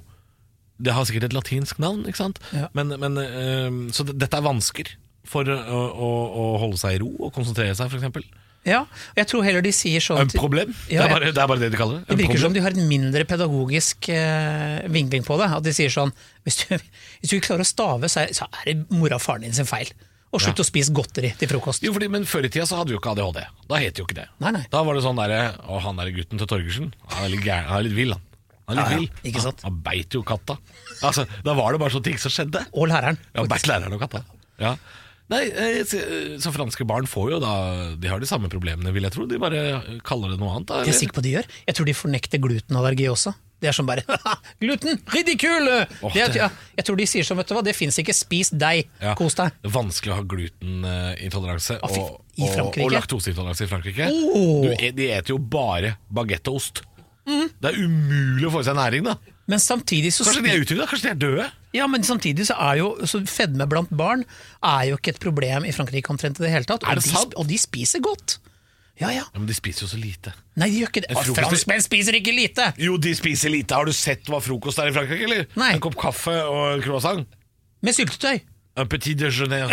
Det 0.81 0.93
har 0.95 1.05
sikkert 1.05 1.27
et 1.27 1.35
latinsk 1.35 1.77
navn, 1.83 2.05
ikke 2.09 2.17
sant? 2.17 2.39
Ja. 2.55 2.69
Men, 2.73 2.95
men, 2.97 3.17
eh, 3.21 3.67
så 3.93 4.01
dette 4.07 4.33
er 4.33 4.47
vansker 4.47 4.95
for 5.29 5.45
å, 5.45 5.57
å, 5.93 6.07
å 6.33 6.45
holde 6.63 6.79
seg 6.81 6.95
i 6.95 7.01
ro 7.03 7.11
og 7.27 7.35
konsentrere 7.35 7.75
seg, 7.77 7.91
f.eks. 7.93 8.31
Ja, 8.68 8.84
og 8.86 9.18
Jeg 9.18 9.25
tror 9.32 9.41
heller 9.48 9.63
de 9.65 9.72
sier 9.74 10.03
sånn 10.06 10.20
En 10.22 10.30
problem? 10.36 10.70
Ja, 10.86 11.01
det, 11.01 11.08
er 11.08 11.13
bare, 11.15 11.32
det 11.34 11.41
er 11.41 11.48
bare 11.50 11.62
det 11.63 11.72
de 11.74 11.80
kaller 11.80 11.98
det. 11.98 12.03
Det 12.06 12.18
virker 12.20 12.22
virker 12.27 12.41
som 12.44 12.51
problem. 12.51 12.58
de 12.60 12.65
har 12.68 12.75
en 12.77 12.89
mindre 12.91 13.25
pedagogisk 13.25 14.10
eh, 14.13 14.84
vinkling 14.94 15.25
på 15.25 15.38
det. 15.41 15.48
At 15.58 15.65
de 15.65 15.74
sier 15.74 15.89
sånn 15.94 16.13
Hvis 16.46 16.60
du, 16.62 16.75
hvis 16.77 17.32
du 17.32 17.36
ikke 17.39 17.48
klarer 17.48 17.65
å 17.65 17.70
stave, 17.72 18.10
så 18.12 18.22
er, 18.27 18.36
så 18.38 18.46
er 18.62 18.70
det 18.70 18.75
mora 18.94 19.18
og 19.18 19.24
faren 19.25 19.48
din 19.48 19.56
sin 19.58 19.65
feil. 19.70 19.89
Og 20.32 20.39
slutt 20.39 20.62
å 20.62 20.63
spise 20.63 20.94
godteri 20.96 21.34
til 21.36 21.50
frokost. 21.51 21.84
Jo, 21.84 21.91
fordi, 21.91 22.08
Men 22.08 22.24
før 22.30 22.46
i 22.48 22.51
tida 22.53 22.63
så 22.70 22.77
hadde 22.80 22.94
vi 22.94 22.96
jo 22.96 23.01
ikke 23.01 23.12
ADHD. 23.18 23.41
Da 23.68 23.80
het 23.82 23.98
det 23.98 24.00
jo 24.00 24.06
ikke 24.08 24.15
det. 24.22 24.27
Nei, 24.39 24.53
nei. 24.56 24.62
Da 24.72 24.84
var 24.88 24.96
det 24.96 25.01
sånn 25.03 25.18
derre 25.20 25.41
Å, 25.65 25.80
han 25.84 25.98
der 26.00 26.13
gutten 26.15 26.39
til 26.39 26.48
Torgersen, 26.48 26.94
han 27.12 27.25
er 27.25 27.34
litt, 27.34 27.41
gæren, 27.44 27.68
han 27.68 27.82
er 27.82 27.88
litt 27.89 27.98
vill, 27.98 28.13
han. 28.15 28.24
Han 28.70 28.77
er 28.77 28.80
litt 28.80 28.86
Ja, 28.86 28.94
ja, 28.94 29.01
vill. 29.01 29.10
ikke 29.34 29.44
sant? 29.44 29.65
Han, 29.65 29.74
han 29.74 29.82
beit 29.89 30.15
jo 30.15 30.22
katta. 30.24 30.56
Altså, 31.03 31.25
Da 31.44 31.58
var 31.58 31.74
det 31.75 31.82
bare 31.84 31.91
sånne 31.98 32.08
ting 32.08 32.22
som 32.22 32.32
skjedde. 32.32 32.62
Og 32.72 32.88
læreren. 32.94 33.18
Ja, 33.36 33.44
beit 33.51 33.68
læreren 33.68 33.98
og 33.98 34.06
katta. 34.06 34.22
Ja. 34.62 34.77
Nei, 35.31 35.43
eh, 35.47 35.77
så, 35.88 36.00
så 36.43 36.51
franske 36.51 36.83
barn 36.88 37.07
får 37.07 37.29
jo 37.31 37.38
da 37.39 37.51
De 37.95 38.09
har 38.11 38.19
de 38.19 38.27
samme 38.27 38.50
problemene, 38.51 38.91
vil 38.91 39.07
jeg 39.07 39.15
tro. 39.15 39.27
De 39.31 39.38
bare 39.41 39.61
kaller 40.07 40.33
det 40.33 40.41
noe 40.41 40.57
annet. 40.57 40.67
Da, 40.67 40.81
Det 40.81 40.89
er 40.89 40.93
jeg 40.93 41.00
sikker 41.05 41.17
på 41.21 41.23
de 41.25 41.38
gjør. 41.38 41.47
Jeg 41.69 41.77
tror 41.77 41.88
de 41.88 41.95
fornekter 41.95 42.41
glutenallergi 42.43 43.07
også. 43.11 43.33
Det 43.61 43.69
er 43.69 43.75
sånn 43.77 43.85
bare 43.85 44.01
Gluten! 44.63 44.97
Ridicule! 45.13 45.75
Oh, 46.01 46.09
det, 46.15 46.23
er- 46.25 46.38
ja, 46.39 46.47
jeg 46.79 46.85
tror 46.88 46.97
de 46.97 47.05
sier 47.05 47.27
sånn, 47.27 47.38
vet 47.38 47.51
du 47.51 47.53
hva, 47.53 47.61
det 47.63 47.75
fins 47.77 48.00
ikke. 48.01 48.15
Spis 48.17 48.50
deg. 48.57 48.88
Ja. 49.03 49.13
Kos 49.19 49.38
deg. 49.38 49.53
Det 49.61 49.69
er 49.69 49.75
vanskelig 49.75 50.13
å 50.15 50.17
ha 50.17 50.23
glutenintoleranse 50.33 51.77
Ah, 51.77 51.93
og, 51.93 52.21
og, 52.41 52.79
og 52.81 52.95
laktoseintoleranse 52.95 53.67
i 53.67 53.69
Frankrike. 53.69 54.07
Oh. 54.09 54.65
Du, 54.65 54.71
de 54.97 55.09
eter 55.13 55.35
jo 55.35 55.38
bare 55.38 55.95
bagett 56.09 56.50
og 56.51 56.57
ost. 56.61 56.81
Det 57.29 57.69
er 57.69 57.77
umulig 57.85 58.47
å 58.50 58.51
få 58.57 58.63
i 58.63 58.67
seg 58.67 58.75
næring, 58.81 59.05
da. 59.05 59.13
Men 59.51 59.61
samtidig 59.61 60.09
så 60.15 60.25
Kanskje 60.25 60.41
de 60.45 60.51
er 60.55 60.63
utrydda? 60.65 60.88
Kanskje 60.89 61.07
de 61.07 61.11
er 61.13 61.19
døde? 61.21 61.45
Ja, 61.73 61.85
men 61.87 62.03
samtidig 62.03 62.45
så 62.49 62.55
er 62.59 62.81
jo 62.81 62.87
så 63.07 63.21
fedme 63.27 63.67
blant 63.71 63.89
barn 63.95 64.25
er 64.61 64.89
jo 64.89 64.97
ikke 64.99 65.13
et 65.15 65.19
problem 65.23 65.63
i 65.65 65.71
Frankrike 65.71 66.11
omtrent 66.11 66.39
i 66.41 66.43
det 66.43 66.51
hele 66.51 66.67
tatt. 66.67 66.83
Og 66.83 66.99
de, 67.03 67.13
og 67.39 67.47
de 67.47 67.57
spiser 67.61 68.03
godt. 68.03 68.39
Ja, 68.99 69.07
ja. 69.09 69.23
Ja, 69.33 69.39
Men 69.39 69.47
de 69.47 69.53
spiser 69.55 69.85
jo 69.85 69.87
så 69.93 69.97
lite. 69.97 70.33
Nei, 70.59 70.67
de 70.69 70.81
gjør 70.81 70.91
ikke 70.91 71.01
det. 71.07 71.15
Frokost- 71.15 71.39
Franskmenn 71.39 71.81
spiser 71.81 72.17
ikke 72.19 72.33
lite! 72.35 72.67
Jo, 72.77 72.97
de 73.01 73.13
spiser 73.17 73.49
lite. 73.49 73.73
Har 73.73 73.87
du 73.87 73.93
sett 73.95 74.27
hva 74.29 74.41
frokost 74.43 74.77
er 74.83 74.91
i 74.91 74.93
Frankrike, 74.93 75.23
eller? 75.29 75.47
Nei. 75.57 75.71
En 75.77 75.81
kopp 75.81 75.95
kaffe 75.97 76.35
og 76.43 76.75
en 76.75 76.83
croissant. 76.85 77.23
Med 77.81 77.95
syltetøy. 77.97 78.43
Un 78.77 78.87
petit 78.91 79.15
déjeuner. 79.17 79.71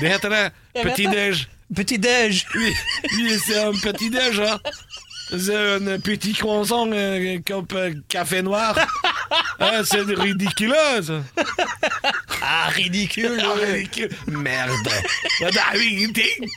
Det 0.00 0.12
heter 0.12 0.30
det. 0.36 0.44
Petit 0.84 1.08
déj. 1.10 1.42
Petit 1.74 1.98
déj. 1.98 2.44
Oui, 2.54 2.70
oui, 3.16 3.34
c'est 3.44 3.58
un 3.64 3.74
petit 3.82 4.10
déj. 4.10 4.38
C'est 5.30 5.56
un 5.74 5.98
petit 6.00 6.32
croissant, 6.34 6.90
un 6.92 7.42
kopp 7.42 7.74
café 8.08 8.42
noir. 8.42 8.74
Eh, 9.60 9.82
C'est 9.84 10.04
ridicule. 10.18 10.74
ça. 11.02 11.22
Ah, 12.42 12.68
ridicule. 12.74 13.36
Ja, 13.38 13.52
ridicule. 13.54 14.10
Merde. 14.26 14.94
Ja, 15.40 15.50
det 15.50 15.60
er 15.60 15.74
jo 15.76 15.82
ingenting. 15.82 16.48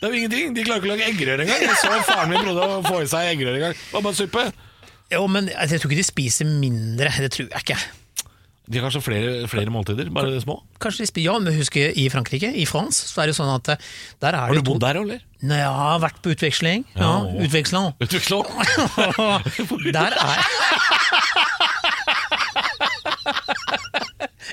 Det 0.00 0.02
er 0.02 0.08
jo 0.08 0.18
ingenting. 0.20 0.54
De 0.56 0.64
klarer 0.66 0.80
ikke 0.82 0.90
å 0.90 0.92
lage 0.96 1.08
eggerøre 1.12 1.46
engang. 1.46 1.62
Jeg 1.66 1.78
så 1.80 1.96
faren 2.06 2.30
min 2.30 2.42
prøvde 2.44 2.68
å 2.68 2.82
få 2.86 3.00
i 3.02 3.08
seg 3.10 3.32
eggerøre 3.36 3.58
en 3.58 3.66
gang. 3.68 3.74
Det 3.80 3.96
var 3.96 4.06
bare 4.08 4.18
suppe. 4.20 4.46
Jo, 5.12 5.26
men 5.28 5.50
jeg 5.52 5.68
tror 5.82 5.90
ikke 5.90 6.00
de 6.02 6.06
spiser 6.12 6.46
mindre. 6.48 7.10
Det 7.18 7.32
tror 7.34 7.48
jeg 7.50 7.66
ikke. 7.66 7.80
De 8.72 8.78
har 8.78 8.84
kanskje 8.86 9.02
flere, 9.04 9.30
flere 9.50 9.72
måltider, 9.74 10.06
bare 10.14 10.38
små. 10.40 10.54
Kanskje 10.80 11.02
de 11.02 11.06
spiser, 11.10 11.26
ja, 11.26 11.34
men 11.42 11.52
husk 11.58 11.74
i 11.82 12.04
Frankrike, 12.08 12.52
i 12.56 12.62
France, 12.64 13.08
så 13.10 13.20
er 13.20 13.26
det 13.28 13.34
jo 13.34 13.40
sånn 13.42 13.50
at 13.56 13.68
eh, 13.74 13.80
der 14.22 14.36
er 14.38 14.46
Har 14.46 14.54
det 14.54 14.62
du 14.62 14.68
bodd 14.70 14.80
der, 14.84 15.00
eller? 15.02 15.18
Nei, 15.42 15.58
jeg 15.58 15.72
har 15.82 15.98
vært 16.00 16.20
på 16.22 16.30
utveksling. 16.32 16.84
Ja, 16.94 17.10
Ja. 17.26 17.42
utveksling. 17.42 17.90
Der 19.98 20.14
er 20.14 20.38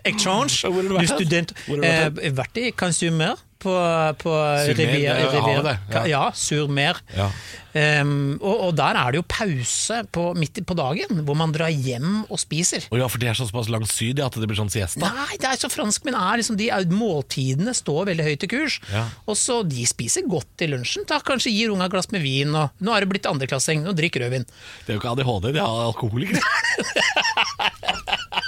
Exchange. 0.09 0.63
Du 0.65 1.05
student. 1.13 1.53
Eh, 1.69 2.33
vært 2.35 2.59
i 2.61 2.71
Consumer 2.77 3.37
på, 3.59 3.73
på 4.21 4.33
Riviera. 4.71 5.19
ja, 5.19 5.31
Riviera. 5.33 5.77
ja. 5.91 6.03
Ja, 6.07 6.21
Sur 6.35 6.69
Mer. 6.71 6.99
Ja. 7.15 7.29
Um, 7.69 8.39
og, 8.41 8.61
og 8.65 8.71
der 8.79 8.97
er 8.97 9.13
det 9.13 9.19
jo 9.19 9.25
pause 9.29 9.99
på, 10.15 10.23
midt 10.39 10.57
på 10.65 10.75
dagen, 10.77 11.19
hvor 11.27 11.37
man 11.37 11.51
drar 11.53 11.69
hjem 11.69 12.23
og 12.25 12.39
spiser. 12.41 12.87
Å 12.89 12.97
ja, 12.97 13.09
for 13.11 13.21
det 13.21 13.29
er 13.29 13.37
såpass 13.37 13.69
langt 13.69 13.91
syd 13.91 14.21
at 14.25 14.39
det 14.39 14.47
blir 14.49 14.57
sånn 14.57 14.71
siesta. 14.73 15.11
Nei, 15.13 15.37
det 15.41 15.51
er 15.51 15.59
så 15.59 15.69
fransk, 15.69 16.07
men 16.07 16.17
er 16.17 16.41
liksom, 16.41 16.57
de 16.59 16.71
måltidene 16.95 17.75
står 17.77 18.09
veldig 18.09 18.25
høyt 18.31 18.47
i 18.47 18.51
kurs. 18.55 18.79
Ja. 18.93 19.05
Og 19.29 19.37
så 19.37 19.59
De 19.69 19.85
spiser 19.85 20.25
godt 20.29 20.63
i 20.63 20.69
lunsjen. 20.71 21.05
Da 21.09 21.19
kanskje 21.25 21.51
gir 21.53 21.73
unga 21.73 21.89
et 21.89 21.93
glass 21.93 22.09
med 22.15 22.23
vin. 22.25 22.55
Og, 22.55 22.73
nå 22.81 22.95
er 22.95 23.03
det 23.03 23.11
blitt 23.11 23.27
andreklassing, 23.29 23.83
nå 23.85 23.93
drikker 23.97 24.23
rødvin. 24.25 24.47
Det 24.85 24.93
er 24.93 24.97
jo 24.97 25.03
ikke 25.03 25.13
ADHD, 25.13 25.51
de 25.59 25.61
har 25.61 25.85
alkoholikere. 25.91 26.41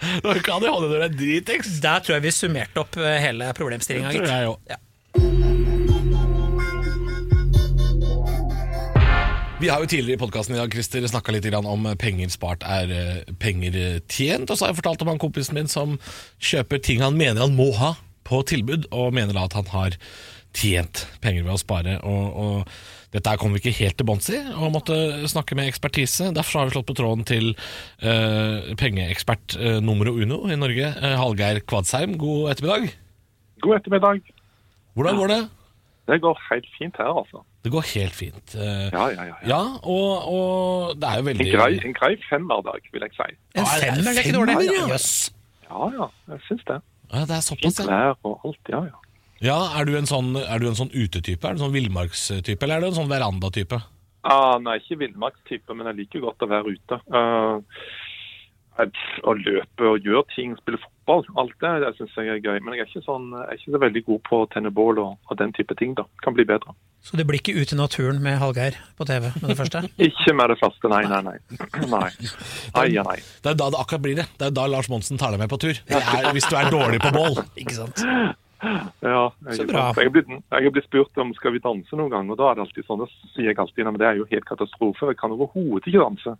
Du 0.00 0.28
har 0.30 0.38
ikke 0.40 0.54
ADHD 0.56 0.86
når 0.86 0.92
du 0.94 1.04
er 1.04 1.16
dritings. 1.16 1.74
Der 1.84 2.04
tror 2.04 2.16
jeg 2.16 2.24
vi 2.24 2.32
summerte 2.34 2.82
opp 2.82 2.96
eh, 3.00 3.18
hele 3.20 3.50
problemstillinga. 3.56 4.12
Det 4.14 4.22
tror 4.22 4.32
jeg 4.32 4.54
også. 4.54 4.62
Ja. 4.70 4.80
Vi 9.60 9.68
har 9.68 9.82
jo 9.82 9.90
tidligere 9.92 10.16
i 10.16 10.20
podkasten 10.22 10.54
i 10.54 10.58
dag 10.58 10.72
Christer, 10.72 11.04
snakka 11.04 11.34
litt 11.34 11.44
om 11.52 11.90
penger 12.00 12.30
spart 12.32 12.64
er 12.64 12.92
eh, 12.96 13.34
penger 13.42 13.76
tjent. 14.08 14.48
Og 14.48 14.56
så 14.56 14.64
har 14.64 14.72
jeg 14.72 14.80
fortalt 14.80 15.04
om 15.04 15.12
han 15.12 15.20
kompisen 15.20 15.58
min 15.58 15.68
som 15.68 15.98
kjøper 16.40 16.80
ting 16.80 17.04
han 17.04 17.18
mener 17.18 17.44
han 17.44 17.58
må 17.58 17.68
ha 17.76 17.94
på 18.24 18.40
tilbud, 18.46 18.88
og 18.94 19.12
mener 19.12 19.36
da 19.36 19.44
at 19.48 19.58
han 19.58 19.68
har 19.74 19.98
tjent 20.56 21.04
penger 21.20 21.44
ved 21.44 21.58
å 21.58 21.60
spare. 21.60 21.98
Og, 22.06 22.40
og 22.40 22.72
dette 23.10 23.26
her 23.32 23.38
kommer 23.40 23.58
vi 23.58 23.64
ikke 23.64 23.80
helt 23.80 23.96
til 23.98 24.06
bunns 24.06 24.28
i, 24.30 24.38
og 24.54 24.70
måtte 24.74 24.96
snakke 25.30 25.56
med 25.58 25.70
ekspertise. 25.70 26.30
Derfor 26.34 26.60
har 26.60 26.68
vi 26.68 26.76
slått 26.76 26.88
på 26.90 26.96
tråden 26.98 27.24
til 27.26 27.52
uh, 27.56 28.70
pengeekspert 28.78 29.56
uh, 29.58 29.78
numero 29.82 30.14
uno 30.14 30.44
i 30.46 30.58
Norge, 30.58 30.92
uh, 30.94 31.14
Hallgeir 31.18 31.58
Kvadsheim. 31.66 32.14
God 32.20 32.52
ettermiddag. 32.52 32.92
God 33.66 33.80
ettermiddag. 33.80 34.22
Hvordan 34.94 35.18
går 35.18 35.34
det? 35.34 35.40
Det 36.10 36.20
går 36.22 36.38
helt 36.50 36.70
fint 36.78 36.96
her, 37.02 37.10
altså. 37.22 37.42
Det 37.64 37.72
går 37.74 37.84
helt 37.94 38.14
fint. 38.14 38.54
Uh, 38.54 38.62
Ja, 38.62 39.08
ja, 39.10 39.10
ja. 39.10 39.26
ja. 39.26 39.34
ja 39.52 39.60
og, 39.82 40.30
og 40.30 40.94
det 41.02 41.10
er 41.10 41.18
jo 41.18 41.26
En 41.26 41.30
veldig 41.32 41.50
grei, 41.56 41.72
en 41.90 41.98
grei 41.98 42.14
femmerdag, 42.30 42.88
vil 42.94 43.06
jeg 43.08 43.18
si. 43.18 43.28
En 43.58 43.66
er 43.66 43.84
femmer, 43.84 44.06
det 44.06 44.14
er 44.14 44.24
ikke 44.24 44.38
dårlig. 44.38 44.56
ja. 44.70 44.86
Jøss. 44.94 45.12
Ja, 45.66 45.92
ja, 45.98 46.10
jeg 46.32 46.46
syns 46.48 46.66
det. 46.70 46.80
Ja, 47.10 47.26
det 47.26 47.36
er 47.36 47.46
såpass, 47.46 47.78
Fint 47.78 47.86
ja. 47.86 47.90
vær 47.90 48.18
og 48.22 48.46
alt, 48.46 48.70
ja, 48.70 48.86
ja. 48.86 48.99
Ja, 49.40 49.56
er 49.80 49.88
du 49.88 49.94
en 49.96 50.08
sånn, 50.08 50.34
er 50.36 50.60
du 50.60 50.68
en 50.68 50.76
sånn 50.76 50.92
utetype? 50.92 51.40
Er 51.48 51.56
du 51.56 51.60
en 51.60 51.64
sånn 51.64 51.76
villmarkstype, 51.76 52.60
eller 52.66 52.76
er 52.76 52.84
du 52.84 52.90
en 52.90 52.98
sånn 52.98 53.10
verandatype? 53.12 53.80
Ah, 54.28 54.58
nei, 54.60 54.76
ikke 54.82 55.00
villmarkstype, 55.00 55.72
men 55.76 55.88
jeg 55.88 56.02
liker 56.02 56.24
godt 56.26 56.44
å 56.44 56.50
være 56.50 56.76
ute. 56.76 57.00
Uh, 57.08 57.60
Å 58.80 59.32
løpe 59.36 59.88
og 59.90 60.06
gjøre 60.06 60.22
ting, 60.32 60.52
spille 60.56 60.78
fotball, 60.80 61.24
alt 61.40 61.56
det, 61.60 61.72
det 61.82 61.90
syns 61.98 62.14
jeg 62.16 62.30
er 62.32 62.38
gøy. 62.40 62.60
Men 62.64 62.76
jeg 62.76 62.84
er 62.84 62.88
ikke, 62.88 63.02
sånn, 63.04 63.26
jeg 63.34 63.48
er 63.48 63.58
ikke 63.58 63.74
så 63.74 63.80
veldig 63.82 64.02
god 64.06 64.22
på 64.28 64.38
å 64.40 64.46
tenne 64.54 64.72
bål 64.72 65.00
og, 65.02 65.18
og 65.28 65.40
den 65.40 65.52
type 65.56 65.76
ting. 65.76 65.92
da. 65.98 66.06
Kan 66.24 66.36
bli 66.36 66.46
bedre. 66.48 66.72
Så 67.04 67.16
det 67.16 67.26
blir 67.28 67.40
ikke 67.40 67.56
Ut 67.56 67.72
i 67.72 67.76
naturen 67.76 68.20
med 68.24 68.38
Hallgeir 68.40 68.76
på 68.96 69.04
TV 69.08 69.30
med 69.40 69.46
det 69.52 69.56
første? 69.58 69.82
Ikke 70.08 70.34
med 70.36 70.52
det 70.52 70.58
første, 70.60 70.88
nei, 70.92 71.02
nei, 71.08 71.20
nei. 71.28 71.36
Nei, 71.96 72.86
ja, 72.92 73.04
nei. 73.08 73.16
Det 73.40 73.52
er 73.52 73.56
da 73.56 73.70
det 73.72 73.80
akkurat 73.80 74.04
blir 74.04 74.20
det. 74.20 74.28
Det 74.36 74.48
er 74.48 74.56
da 74.56 74.66
Lars 74.68 74.88
Monsen 74.92 75.20
tar 75.20 75.32
deg 75.32 75.40
med 75.40 75.52
på 75.52 75.60
tur. 75.60 75.80
Det 75.88 76.00
er, 76.00 76.28
hvis 76.36 76.48
du 76.48 76.56
er 76.60 76.72
dårlig 76.72 77.00
på 77.04 77.12
bål. 77.16 77.40
Ikke 77.62 77.76
sant? 77.82 78.04
Ja, 78.60 79.30
jeg, 79.46 79.56
Så 79.56 79.66
bra. 79.68 79.86
Jeg 79.96 80.10
er, 80.10 80.12
blitt, 80.12 80.30
jeg 80.30 80.66
er 80.68 80.74
blitt 80.74 80.86
spurt 80.86 81.20
om 81.22 81.32
skal 81.36 81.54
vi 81.54 81.62
danse 81.64 81.96
noen 81.96 82.12
gang, 82.12 82.32
og 82.32 82.38
da 82.40 82.50
er 82.50 82.58
det 82.58 82.64
alltid 82.66 82.86
sånn, 82.86 83.00
da 83.02 83.08
sier 83.34 83.50
jeg 83.50 83.60
alltid 83.62 83.88
at 83.88 84.00
det 84.02 84.08
er 84.08 84.18
jo 84.20 84.26
helt 84.30 84.48
katastrofe, 84.48 85.12
jeg 85.12 85.20
kan 85.20 85.32
overhodet 85.36 85.88
ikke 85.88 86.02
danse. 86.02 86.34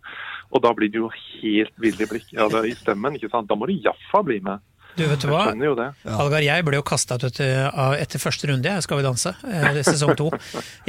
Og 0.51 0.63
da 0.63 0.73
blir 0.77 0.91
det 0.93 1.01
jo 1.01 1.09
helt 1.13 1.73
ville 1.81 2.09
blikk 2.11 2.29
eller, 2.35 2.67
i 2.69 2.75
stemmen, 2.77 3.17
ikke 3.17 3.31
sant. 3.33 3.49
Da 3.49 3.57
må 3.57 3.69
du 3.69 3.73
iallfall 3.77 4.27
bli 4.27 4.37
med. 4.45 4.61
Du, 4.99 5.05
vet 5.07 5.23
du 5.23 5.29
hva? 5.31 5.45
jo 5.55 5.73
det. 5.77 5.87
Hallgeir, 6.03 6.43
jeg 6.43 6.65
ble 6.67 6.79
jo 6.81 6.85
kasta 6.85 7.15
ut 7.15 7.25
etter, 7.29 7.69
etter 7.95 8.21
første 8.21 8.49
runde, 8.51 8.67
jeg, 8.67 8.83
Skal 8.83 8.99
vi 8.99 9.05
danse, 9.07 9.33
eh, 9.47 9.81
sesong 9.87 10.17
to. 10.19 10.27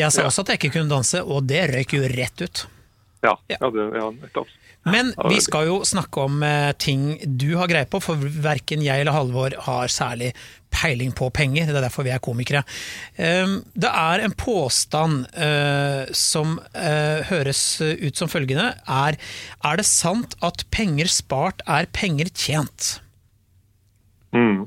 Jeg 0.01 0.11
sa 0.11 0.27
også 0.27 0.43
at 0.43 0.55
jeg 0.55 0.63
ikke 0.63 0.75
kunne 0.81 0.91
danse, 0.91 1.23
og 1.23 1.47
det 1.47 1.63
røyk 1.71 1.95
jo 1.97 2.03
rett 2.11 2.45
ut. 2.45 2.65
Ja, 3.23 3.37
Ja. 3.47 3.57
ja, 3.61 3.71
det, 3.71 3.85
ja 3.95 4.09
nettopp. 4.11 4.51
Men 4.89 5.13
vi 5.31 5.39
skal 5.43 5.69
jo 5.69 5.77
snakke 5.87 6.25
om 6.27 6.43
eh, 6.43 6.73
ting 6.75 7.15
du 7.39 7.53
har 7.59 7.71
greie 7.71 7.87
på, 7.87 8.01
for 8.03 8.19
verken 8.19 8.83
jeg 8.83 9.05
eller 9.05 9.15
Halvor 9.15 9.55
har 9.69 9.93
særlig 9.93 10.33
peiling 10.75 11.13
på 11.15 11.29
penger. 11.35 11.69
Det 11.69 11.77
er 11.77 11.85
derfor 11.85 12.07
vi 12.07 12.15
er 12.15 12.23
komikere. 12.23 12.65
Um, 13.19 13.61
det 13.79 13.93
er 13.93 14.25
en 14.25 14.35
påstand 14.35 15.29
eh, 15.37 16.11
som 16.17 16.57
eh, 16.75 17.23
høres 17.29 17.63
ut 17.81 18.19
som 18.19 18.31
følgende. 18.33 18.73
Er, 18.89 19.21
er 19.63 19.79
det 19.79 19.87
sant 19.87 20.35
at 20.43 20.67
penger 20.75 21.11
spart 21.13 21.63
er 21.69 21.87
penger 21.95 22.33
tjent? 22.35 22.97
Mm. 24.35 24.67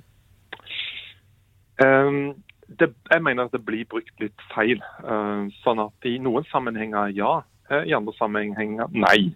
Um, 1.84 2.36
det, 2.80 2.94
jeg 3.12 3.24
mener 3.26 3.50
at 3.50 3.56
det 3.56 3.66
blir 3.68 3.84
brukt 3.90 4.16
litt 4.24 4.48
feil. 4.54 4.80
Uh, 5.04 5.52
sånn 5.66 5.84
at 5.84 6.08
i 6.08 6.16
noen 6.24 6.48
sammenhenger 6.54 7.12
ja, 7.18 7.40
i 7.84 7.96
andre 7.98 8.14
sammenhenger 8.16 8.94
nei. 8.94 9.34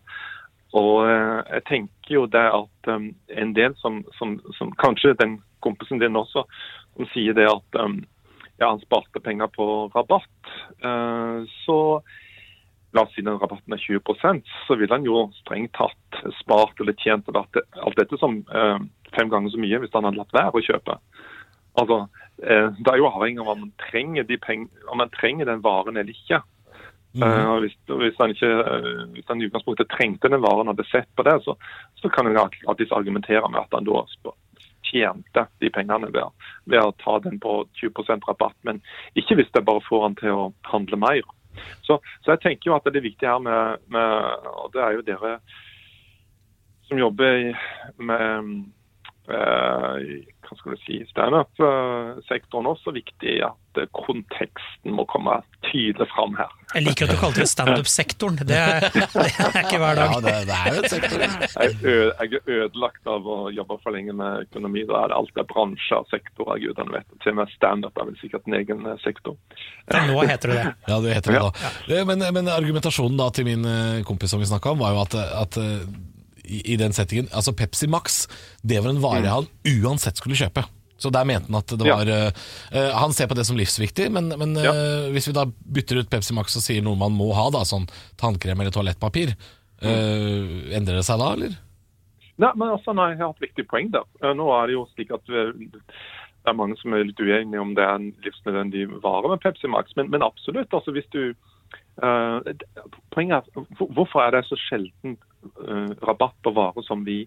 Og 0.77 1.09
eh, 1.09 1.39
jeg 1.55 1.65
tenker 1.69 2.13
jo 2.13 2.25
det 2.29 2.45
at 2.53 2.89
um, 2.93 3.09
en 3.41 3.53
del 3.57 3.75
som, 3.81 4.03
som, 4.19 4.37
som 4.57 4.71
Kanskje 4.81 5.15
den 5.17 5.39
kompisen 5.65 5.99
din 6.01 6.17
også, 6.19 6.45
som 6.95 7.09
sier 7.13 7.33
det 7.37 7.47
at 7.49 7.79
um, 7.81 7.99
ja, 8.59 8.69
han 8.69 8.81
sparte 8.83 9.21
penger 9.23 9.49
på 9.55 9.89
rabatt. 9.95 10.53
Uh, 10.83 11.45
så 11.65 11.79
La 12.89 13.03
oss 13.05 13.11
si 13.13 13.21
den 13.21 13.37
rabatten 13.37 13.75
er 13.75 13.81
20% 13.83 14.47
så 14.65 14.75
vil 14.79 14.89
han 14.89 15.03
jo 15.05 15.27
strengt 15.43 15.75
tatt 15.77 16.21
spart 16.39 16.79
eller 16.81 16.95
tjent 16.97 17.27
eller 17.29 17.45
alt 17.85 17.99
dette 17.99 18.17
som 18.17 18.39
uh, 18.49 18.79
fem 19.13 19.29
ganger 19.29 19.53
så 19.53 19.61
mye 19.61 19.77
hvis 19.83 19.93
han 19.93 20.07
hadde 20.07 20.17
latt 20.17 20.33
være 20.33 20.57
å 20.57 20.63
kjøpe. 20.65 20.95
Altså, 21.77 21.99
uh, 22.09 22.69
Det 22.79 22.89
er 22.89 22.97
jo 22.97 23.11
avhengig 23.11 23.43
av 23.43 23.51
om 23.53 23.61
man 23.67 23.75
trenger, 23.85 24.25
de 24.25 24.39
om 24.89 24.97
man 25.03 25.13
trenger 25.13 25.51
den 25.51 25.61
varen 25.61 26.01
eller 26.01 26.17
ikke. 26.17 26.41
Eh, 27.17 27.45
og 27.49 27.63
hvis, 27.63 27.73
hvis, 27.89 28.17
han 28.19 28.35
ikke, 28.35 28.49
eh, 28.49 28.99
hvis 29.15 29.25
han 29.27 29.41
i 29.41 29.47
utgangspunktet 29.49 29.89
trengte 29.89 30.29
den 30.29 30.43
varen 30.43 30.67
og 30.67 30.75
hadde 30.75 30.89
sett 30.91 31.09
på 31.17 31.25
det, 31.25 31.39
så, 31.45 31.55
så 32.01 32.11
kan 32.13 32.29
han 32.29 32.37
alltids 32.43 32.93
argumentere 32.93 33.49
med 33.49 33.63
at 33.63 33.73
han 33.73 33.87
da 33.87 34.03
tjente 34.89 35.45
de 35.61 35.71
pengene 35.73 36.09
ved, 36.13 36.29
ved 36.69 36.85
å 36.85 36.93
ta 37.01 37.17
den 37.25 37.39
på 37.41 37.63
20% 37.81 38.29
rabatt, 38.29 38.57
men 38.65 38.81
ikke 39.19 39.39
hvis 39.39 39.51
det 39.53 39.65
bare 39.65 39.85
får 39.85 40.05
han 40.05 40.17
til 40.21 40.35
å 40.35 40.47
handle 40.69 41.01
mer. 41.01 41.25
Så, 41.85 41.97
så 42.23 42.35
jeg 42.35 42.43
tenker 42.45 42.69
jo 42.69 42.77
at 42.77 42.85
det 42.87 43.01
er 43.01 43.09
viktig 43.09 43.27
her 43.27 43.41
med, 43.43 43.81
med 43.91 44.49
og 44.53 44.69
det 44.73 44.85
er 44.85 44.97
jo 44.97 45.05
dere 45.05 45.33
som 46.89 47.01
jobber 47.01 47.51
med 48.01 48.53
hva 49.29 50.57
skal 50.57 50.73
du 50.73 50.79
si, 50.81 50.97
standup-sektoren 51.11 52.69
også 52.71 52.93
viktig 52.95 53.35
at 53.45 53.79
eh, 53.79 53.89
konteksten 53.93 54.95
må 54.97 55.05
komme 55.09 55.35
tydelig 55.69 56.07
fram 56.13 56.33
her. 56.39 56.49
Jeg 56.73 56.85
liker 56.85 57.05
at 57.05 57.13
du 57.13 57.19
kalte 57.21 57.43
det 57.43 57.49
standup-sektoren. 57.51 58.39
Det, 58.39 58.47
det 58.53 59.27
er 59.29 59.59
ikke 59.61 59.81
hver 59.81 59.99
dag. 59.99 60.15
Ja, 60.15 60.19
det, 60.25 60.33
det 60.49 60.57
er 60.57 60.73
jo 60.73 60.83
et 60.83 60.93
sektor. 60.95 61.23
Jeg 61.23 61.77
jeg 62.09 62.41
er 62.41 62.51
ødelagt 62.65 63.09
av 63.09 63.29
å 63.29 63.37
jobbe 63.53 63.77
for 63.83 63.95
lenge 63.95 64.15
med 64.17 64.47
økonomi. 64.47 64.85
Da 64.89 65.03
er 65.03 65.13
det 65.13 65.19
alltid 65.19 65.43
er 65.43 65.49
bransjer, 65.53 66.09
sektorer, 66.13 66.61
gudene 66.65 66.97
vet. 66.97 67.09
Til 67.23 67.33
og 67.35 67.39
med 67.41 67.53
standup 67.53 68.01
er 68.01 68.09
vel 68.09 68.19
sikkert 68.23 68.49
en 68.49 68.59
egen 68.59 68.85
eh, 68.89 68.99
sektor. 69.05 69.37
Fra 69.89 70.05
nå 70.09 70.19
heter 70.29 70.53
det 70.53 70.59
det. 70.59 70.75
Ja, 70.89 70.99
det 71.05 71.17
heter 71.19 71.37
det 71.37 71.45
da. 71.45 71.73
Eh, 71.93 72.05
Men, 72.09 72.25
men 72.33 72.53
argumentasjonen 72.53 73.19
da 73.19 73.29
til 73.33 73.45
min 73.49 73.65
eh, 73.69 74.03
kompis 74.07 74.33
som 74.33 74.41
vi 74.41 74.49
snakka 74.49 74.73
om, 74.73 74.81
var 74.81 74.95
jo 74.95 75.03
at, 75.05 75.17
at 75.43 75.59
eh, 75.61 75.83
i, 76.49 76.59
i 76.73 76.77
den 76.81 76.95
settingen 76.95 77.29
Altså 77.35 77.53
Pepsi 77.53 77.87
Max, 77.87 78.23
det 78.65 78.81
var 78.81 78.91
en 78.91 79.01
vare 79.03 79.31
han 79.31 79.49
uansett 79.69 80.19
skulle 80.19 80.37
kjøpe. 80.39 80.65
Så 80.99 81.11
der 81.15 81.23
mente 81.29 81.47
han 81.47 81.59
at 81.61 81.71
det 81.79 81.87
var 81.87 82.09
ja. 82.09 82.31
uh, 82.75 82.91
Han 82.99 83.13
ser 83.15 83.29
på 83.31 83.37
det 83.37 83.45
som 83.47 83.57
livsviktig, 83.59 84.09
men, 84.11 84.33
men 84.35 84.57
eh, 84.59 84.67
Ja. 84.67 84.73
hvis 85.13 85.29
vi 85.29 85.35
da 85.37 85.45
bytter 85.47 86.01
ut 86.01 86.11
Pepsi 86.11 86.35
Max 86.35 86.57
og 86.59 86.65
sier 86.65 86.83
noe 86.83 86.99
man 86.99 87.15
må 87.15 87.31
ha, 87.37 87.47
da, 87.55 87.63
sånn 87.67 87.87
tannkrem 88.19 88.59
eller 88.59 88.75
toalettpapir, 88.75 89.31
uh, 89.85 90.75
endrer 90.75 90.99
det 90.99 91.05
seg 91.07 91.21
da, 91.21 91.33
eller? 91.37 91.55
Nei, 92.39 92.53
men 92.55 92.71
altså, 92.71 92.95
nei, 92.95 93.11
jeg 93.13 93.23
har 93.23 93.35
et 93.35 93.45
viktig 93.49 93.67
poeng 93.67 93.91
der. 93.91 94.07
Eh, 94.23 94.33
Nå 94.35 94.47
er 94.55 94.69
det 94.69 94.75
jo 94.77 94.85
slik 94.93 95.09
at 95.15 95.25
det 95.27 95.41
er 96.47 96.55
mange 96.55 96.77
som 96.79 96.95
er 96.95 97.03
litt 97.03 97.19
uenige 97.19 97.59
om 97.59 97.73
det 97.75 97.83
er 97.83 97.97
en 97.99 98.11
livsnødvendig 98.23 98.85
vare 99.03 99.31
med 99.31 99.41
Pepsi 99.43 99.67
Max, 99.71 99.91
men, 99.99 100.07
men 100.13 100.23
absolutt. 100.23 100.71
altså 100.73 100.95
hvis 100.95 101.09
du 101.15 101.23
eh, 101.29 102.53
Poenget 103.11 103.43
er 103.43 103.89
hvorfor 103.91 104.23
er 104.23 104.37
det 104.37 104.45
så 104.47 104.59
sjelden 104.69 105.17
eh, 105.45 105.91
rabatt 106.05 106.37
på 106.43 106.53
varer 106.55 106.85
som 106.87 107.05
vi 107.07 107.23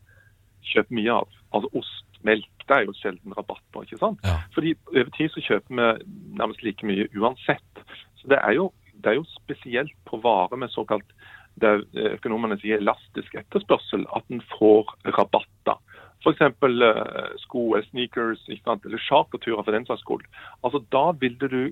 kjøper 0.72 0.98
mye 0.98 1.18
av? 1.22 1.38
Altså 1.52 1.70
ost, 1.80 2.08
melk, 2.26 2.50
det 2.68 2.76
er 2.76 2.86
jo 2.86 2.96
sjelden 3.00 3.36
rabatt 3.36 3.64
på, 3.74 3.84
ikke 3.84 4.00
sant? 4.00 4.22
Ja. 4.26 4.38
Fordi 4.54 4.74
over 4.92 5.10
tid 5.16 5.34
så 5.34 5.44
kjøper 5.48 5.74
vi 5.74 6.16
nærmest 6.38 6.62
like 6.66 6.86
mye 6.86 7.08
uansett. 7.18 7.84
Så 8.20 8.30
det 8.30 8.38
er 8.38 8.56
jo, 8.58 8.70
det 8.94 9.12
er 9.12 9.18
jo 9.18 9.28
spesielt 9.34 9.94
på 10.08 10.20
varer 10.22 10.60
med 10.60 10.70
såkalt 10.74 11.16
det 11.60 11.72
økonomene 12.14 12.56
sier 12.60 12.80
elastisk 12.80 13.34
etterspørsel, 13.36 14.06
at 14.16 14.24
en 14.32 14.40
får 14.54 14.88
rabatter. 15.18 15.76
F.eks. 16.22 16.40
Uh, 16.62 17.34
sko, 17.42 17.64
sneakers 17.90 18.44
eller 18.48 19.02
charterturer 19.02 19.64
for 19.64 19.74
den 19.74 19.86
saks 19.88 20.04
skyld. 20.06 20.24
Altså, 20.62 20.80
da 20.94 21.10
ville 21.18 21.50
du 21.50 21.62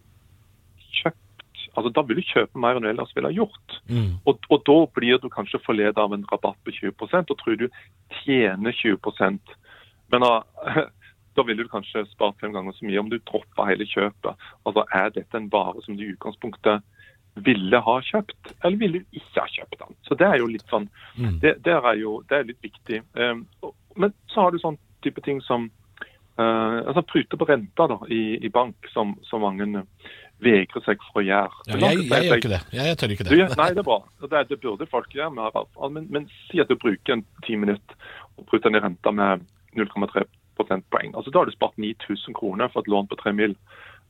kjøpt 1.01 1.30
altså 1.75 1.93
Da 1.95 2.03
vil 2.07 2.21
du 2.21 2.27
kjøpe 2.27 2.59
mer 2.61 2.77
enn 2.79 2.87
du 2.87 2.91
ellers 2.91 3.13
ville 3.17 3.31
ha 3.31 3.37
gjort. 3.37 3.77
Mm. 3.89 4.19
Og, 4.27 4.47
og 4.51 4.63
da 4.67 4.79
blir 4.97 5.21
du 5.23 5.29
kanskje 5.33 5.63
forledet 5.65 5.99
av 5.99 6.15
en 6.15 6.27
rabatt 6.33 6.59
på 6.67 6.75
20% 6.79 7.31
og 7.31 7.39
tror 7.41 7.59
du 7.61 7.69
tjener 8.23 8.75
20% 8.75 9.57
Men 10.11 10.25
da, 10.27 10.33
da 11.37 11.45
ville 11.47 11.63
du 11.63 11.71
kanskje 11.71 12.07
spart 12.11 12.41
fem 12.41 12.53
ganger 12.53 12.75
så 12.75 12.87
mye 12.89 13.01
om 13.01 13.11
du 13.11 13.19
dropper 13.19 13.69
hele 13.71 13.87
kjøpet. 13.87 14.49
Altså, 14.67 14.87
Er 14.95 15.13
dette 15.15 15.39
en 15.39 15.51
vare 15.53 15.83
som 15.85 15.97
du 15.97 16.05
i 16.05 16.13
utgangspunktet 16.15 16.83
ville 17.35 17.79
ha 17.79 18.01
kjøpt, 18.03 18.55
eller 18.65 18.77
ville 18.77 19.01
du 19.01 19.19
ikke 19.21 19.45
ha 19.45 19.49
kjøpt 19.49 19.79
den? 19.79 19.97
Så 20.03 20.17
Det 20.19 20.27
er 20.27 20.41
jo 20.41 20.49
litt 20.51 20.67
sånn, 20.69 20.89
Mm. 21.17 21.39
det, 21.41 21.63
det 21.65 21.73
er 21.73 21.95
jo 22.01 22.23
det 22.29 22.39
er 22.39 22.49
litt 22.49 22.63
viktig. 22.63 23.03
Um, 23.15 23.47
men 23.97 24.13
så 24.29 24.43
har 24.43 24.51
du 24.51 24.59
sånn 24.59 24.79
type 25.03 25.21
ting 25.23 25.41
som 25.41 25.71
uh, 26.39 26.83
altså 26.87 27.03
prute 27.07 27.37
på 27.37 27.47
renta 27.49 27.87
da, 27.87 27.99
i, 28.09 28.39
i 28.45 28.49
bank, 28.49 28.77
som, 28.93 29.15
som 29.23 29.41
mange 29.41 29.67
vegrer 30.41 30.85
seg 30.85 31.03
for 31.11 31.23
å 31.23 31.27
gjøre. 31.27 31.63
Ja, 31.69 31.79
jeg, 31.79 32.05
jeg, 32.07 32.27
gjør 32.27 32.43
ikke 32.43 32.53
det. 32.53 32.61
Jeg, 32.73 32.89
jeg 32.89 32.99
tør 33.01 33.15
ikke 33.15 33.27
det. 33.27 33.31
Du, 33.37 33.55
nei, 33.61 33.69
det 33.77 33.83
er 33.83 33.87
bra. 33.87 33.99
Det, 34.25 34.43
det 34.51 34.59
burde 34.63 34.89
folk 34.91 35.15
gjøre. 35.15 35.33
Mer 35.37 35.57
av. 35.61 35.69
Men, 35.93 36.09
men 36.13 36.29
si 36.49 36.63
at 36.63 36.71
du 36.71 36.79
bruker 36.81 37.17
en 37.17 37.25
ti 37.47 37.59
minutter 37.61 38.11
og 38.41 38.47
pruter 38.51 38.73
ned 38.73 38.85
renta 38.85 39.13
med 39.15 39.45
0,3 39.77 40.25
prosentpoeng. 40.59 41.15
Altså, 41.15 41.31
da 41.31 41.43
har 41.43 41.51
du 41.51 41.55
spart 41.55 41.79
9000 41.79 42.37
kroner 42.37 42.73
for 42.73 42.83
et 42.83 42.91
lån 42.93 43.11
på 43.11 43.19
3 43.23 43.35
mill. 43.37 43.57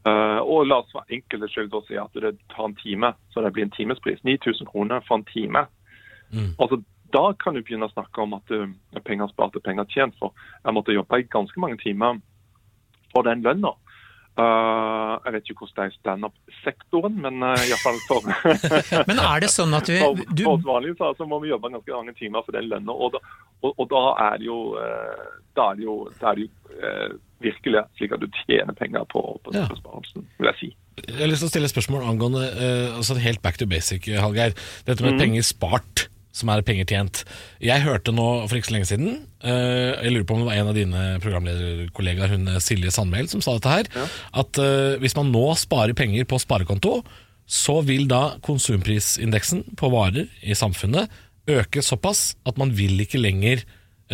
Uh, 0.08 0.40
og 0.40 0.64
la 0.70 0.80
oss 0.80 0.94
for 0.94 1.04
enkeltes 1.12 1.52
skyld 1.52 1.74
si 1.84 1.98
at 2.00 2.14
det 2.16 2.32
tar 2.54 2.70
en 2.70 2.78
time, 2.78 3.12
så 3.34 3.42
det 3.44 3.52
blir 3.52 3.66
en 3.66 3.74
timespris. 3.74 4.22
9000 4.24 4.70
kroner 4.70 5.04
for 5.08 5.20
en 5.20 5.28
time. 5.28 5.66
Mm. 6.32 6.54
Altså, 6.56 6.80
da 7.12 7.24
kan 7.42 7.54
du 7.54 7.62
begynne 7.62 7.90
å 7.90 7.92
snakke 7.92 8.22
om 8.22 8.38
at 8.38 8.54
uh, 8.54 8.70
penger 9.04 9.30
spart 9.32 9.58
er 9.58 9.66
penger 9.66 9.88
tjent. 9.92 10.16
For 10.22 10.34
jeg 10.64 10.76
måtte 10.76 10.96
jobbe 10.96 11.20
i 11.20 11.28
ganske 11.28 11.60
mange 11.60 11.78
timer 11.82 12.20
for 13.12 13.26
den 13.26 13.42
lønna. 13.46 13.74
Eh, 14.38 15.14
jeg 15.24 15.34
vet 15.34 15.48
ikke 15.50 15.64
hvordan 15.64 15.76
det 15.76 15.84
er 15.84 15.90
i 15.90 15.98
standup-sektoren, 15.98 17.16
men 17.24 17.42
uh, 17.42 17.64
iallfall 17.66 17.98
for 18.06 18.28
Men 19.10 19.18
er 19.18 19.42
det 19.42 19.50
sånn 19.52 19.74
at 19.76 19.90
vi, 19.90 19.98
du, 20.30 20.44
for 20.46 20.54
oss 20.54 20.68
vanlige 20.68 20.96
så, 21.00 21.10
altså, 21.10 21.26
må 21.28 21.40
vi 21.42 21.50
jobbe 21.50 21.72
ganske 21.74 21.96
mange 21.96 22.14
timer 22.18 22.46
for 22.46 22.56
den 22.56 22.70
lønna. 22.70 22.94
Og, 22.94 23.18
og, 23.60 23.72
og 23.74 23.90
da 23.90 24.04
er 24.30 24.38
det 24.40 24.46
jo, 24.46 24.60
uh, 24.78 25.26
da 25.58 25.72
er 25.72 25.80
det 25.80 25.88
jo, 25.88 25.96
da 26.20 26.30
er 26.30 26.38
det 26.38 26.46
jo 26.46 26.78
uh, 26.78 27.18
virkelig 27.40 27.82
slik 27.98 28.14
at 28.14 28.22
du 28.22 28.28
tjener 28.44 28.76
penger 28.78 29.04
på, 29.10 29.24
på 29.44 29.56
Ja. 29.56 29.66
vil 29.66 30.50
jeg 30.52 30.58
si. 30.60 30.70
Jeg 31.00 31.20
har 31.22 31.30
lyst 31.30 31.44
til 31.44 31.48
å 31.48 31.52
stille 31.54 31.68
et 31.68 31.72
spørsmål 31.72 32.04
angående 32.04 32.42
eh, 32.44 32.96
altså 32.96 33.16
helt 33.16 33.40
back 33.40 33.56
to 33.56 33.66
basic, 33.66 34.04
Hallgeir. 34.20 34.52
Dette 34.84 35.04
med 35.06 35.16
penger 35.20 35.46
spart, 35.46 36.10
som 36.36 36.50
er 36.52 36.62
penger 36.66 36.88
tjent. 36.88 37.22
Jeg 37.62 37.84
hørte 37.84 38.14
nå 38.14 38.26
for 38.46 38.58
ikke 38.58 38.70
så 38.70 38.76
lenge 38.76 38.90
siden, 38.90 39.16
uh, 39.44 39.96
jeg 39.98 40.14
lurer 40.14 40.28
på 40.28 40.36
om 40.36 40.44
det 40.44 40.50
var 40.50 40.60
en 40.60 40.70
av 40.70 40.78
dine 40.78 41.06
programlederkollegaer, 41.24 42.34
hun 42.34 42.52
eh, 42.52 42.60
Silje 42.62 42.92
Sandmæl, 42.94 43.30
som 43.32 43.42
sa 43.44 43.56
dette 43.56 43.74
her, 43.74 43.90
at 44.42 44.62
uh, 44.62 45.00
hvis 45.02 45.16
man 45.18 45.32
nå 45.34 45.44
sparer 45.58 45.96
penger 45.98 46.28
på 46.30 46.38
sparekonto, 46.42 47.00
så 47.50 47.80
vil 47.82 48.06
da 48.10 48.36
konsumprisindeksen 48.46 49.64
på 49.78 49.90
varer 49.90 50.30
i 50.46 50.54
samfunnet 50.54 51.10
øke 51.50 51.82
såpass 51.82 52.36
at 52.46 52.60
man 52.60 52.70
vil 52.78 53.00
ikke 53.02 53.18
lenger 53.18 53.64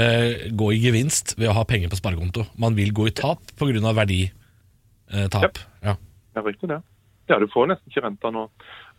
uh, 0.01 0.49
gå 0.57 0.73
i 0.73 0.81
gevinst 0.81 1.37
ved 1.37 1.51
å 1.53 1.59
ha 1.59 1.67
penger 1.69 1.93
på 1.93 2.01
sparekonto. 2.01 2.47
Man 2.57 2.79
vil 2.79 2.95
gå 2.97 3.11
i 3.11 3.17
tap 3.17 3.45
pga. 3.61 3.93
verditap. 3.93 5.61
Ja. 5.85 5.99
Det 6.33 6.41
er 6.41 6.49
riktig 6.49 6.73
det. 6.73 6.81
Ja, 7.29 7.39
du 7.43 7.49
får 7.51 7.69
nesten 7.73 7.91
ikke 7.91 8.05
renta 8.07 8.31
nå. 8.33 8.47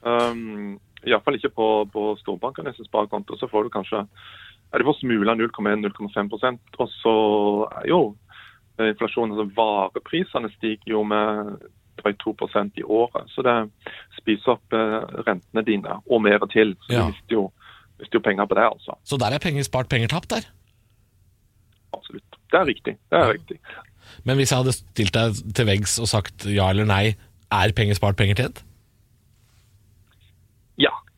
Um, 0.06 0.78
Iallfall 1.06 1.38
ikke 1.38 1.54
på, 1.54 1.68
på 1.94 2.04
storbankenes 2.22 2.80
sparekonto. 2.88 3.38
Så 3.38 3.50
får 3.52 3.68
du 3.68 3.70
kanskje 3.70 4.06
er 4.74 4.82
det 4.82 4.88
for 4.88 4.98
smula 5.00 5.36
0,1-0,5 5.38 6.58
Og 6.80 6.90
så 6.92 7.14
er 7.84 7.88
jo 7.88 8.02
inflasjonen, 8.78 9.34
altså 9.34 9.54
vareprisene 9.58 10.50
stiger 10.58 10.92
jo 10.92 11.04
med 11.08 11.56
drøyt 12.02 12.20
2 12.22 12.36
i 12.78 12.84
året. 12.84 13.30
Så 13.34 13.42
det 13.42 13.56
spiser 14.20 14.54
opp 14.54 14.74
eh, 14.74 15.00
rentene 15.28 15.64
dine, 15.66 15.98
og 16.12 16.22
mer 16.22 16.46
til. 16.52 16.76
Så 16.86 16.94
Ja. 16.94 17.00
du 17.02 17.12
mister 17.14 17.34
jo, 17.34 17.52
mister 18.00 18.20
jo 18.20 18.24
penger 18.28 18.46
på 18.46 18.56
det, 18.56 18.68
altså. 18.70 18.98
Så 19.04 19.18
der 19.18 19.34
er 19.34 19.40
penger 19.40 19.64
spart, 19.64 19.90
penger 19.90 20.08
tapt 20.08 20.30
der. 20.30 20.46
Absolutt. 21.94 22.38
Det 22.52 22.60
er 22.60 22.66
riktig. 22.66 22.98
Det 23.10 23.18
er 23.18 23.34
riktig. 23.34 23.60
Men 24.24 24.38
hvis 24.38 24.52
jeg 24.52 24.58
hadde 24.60 24.74
stilt 24.74 25.14
deg 25.14 25.34
til 25.56 25.66
veggs 25.66 26.00
og 26.00 26.08
sagt 26.08 26.46
ja 26.46 26.70
eller 26.70 26.86
nei, 26.86 27.16
er 27.52 27.74
penger 27.76 27.96
spart, 27.96 28.16
penger 28.20 28.36
tjent? 28.36 28.64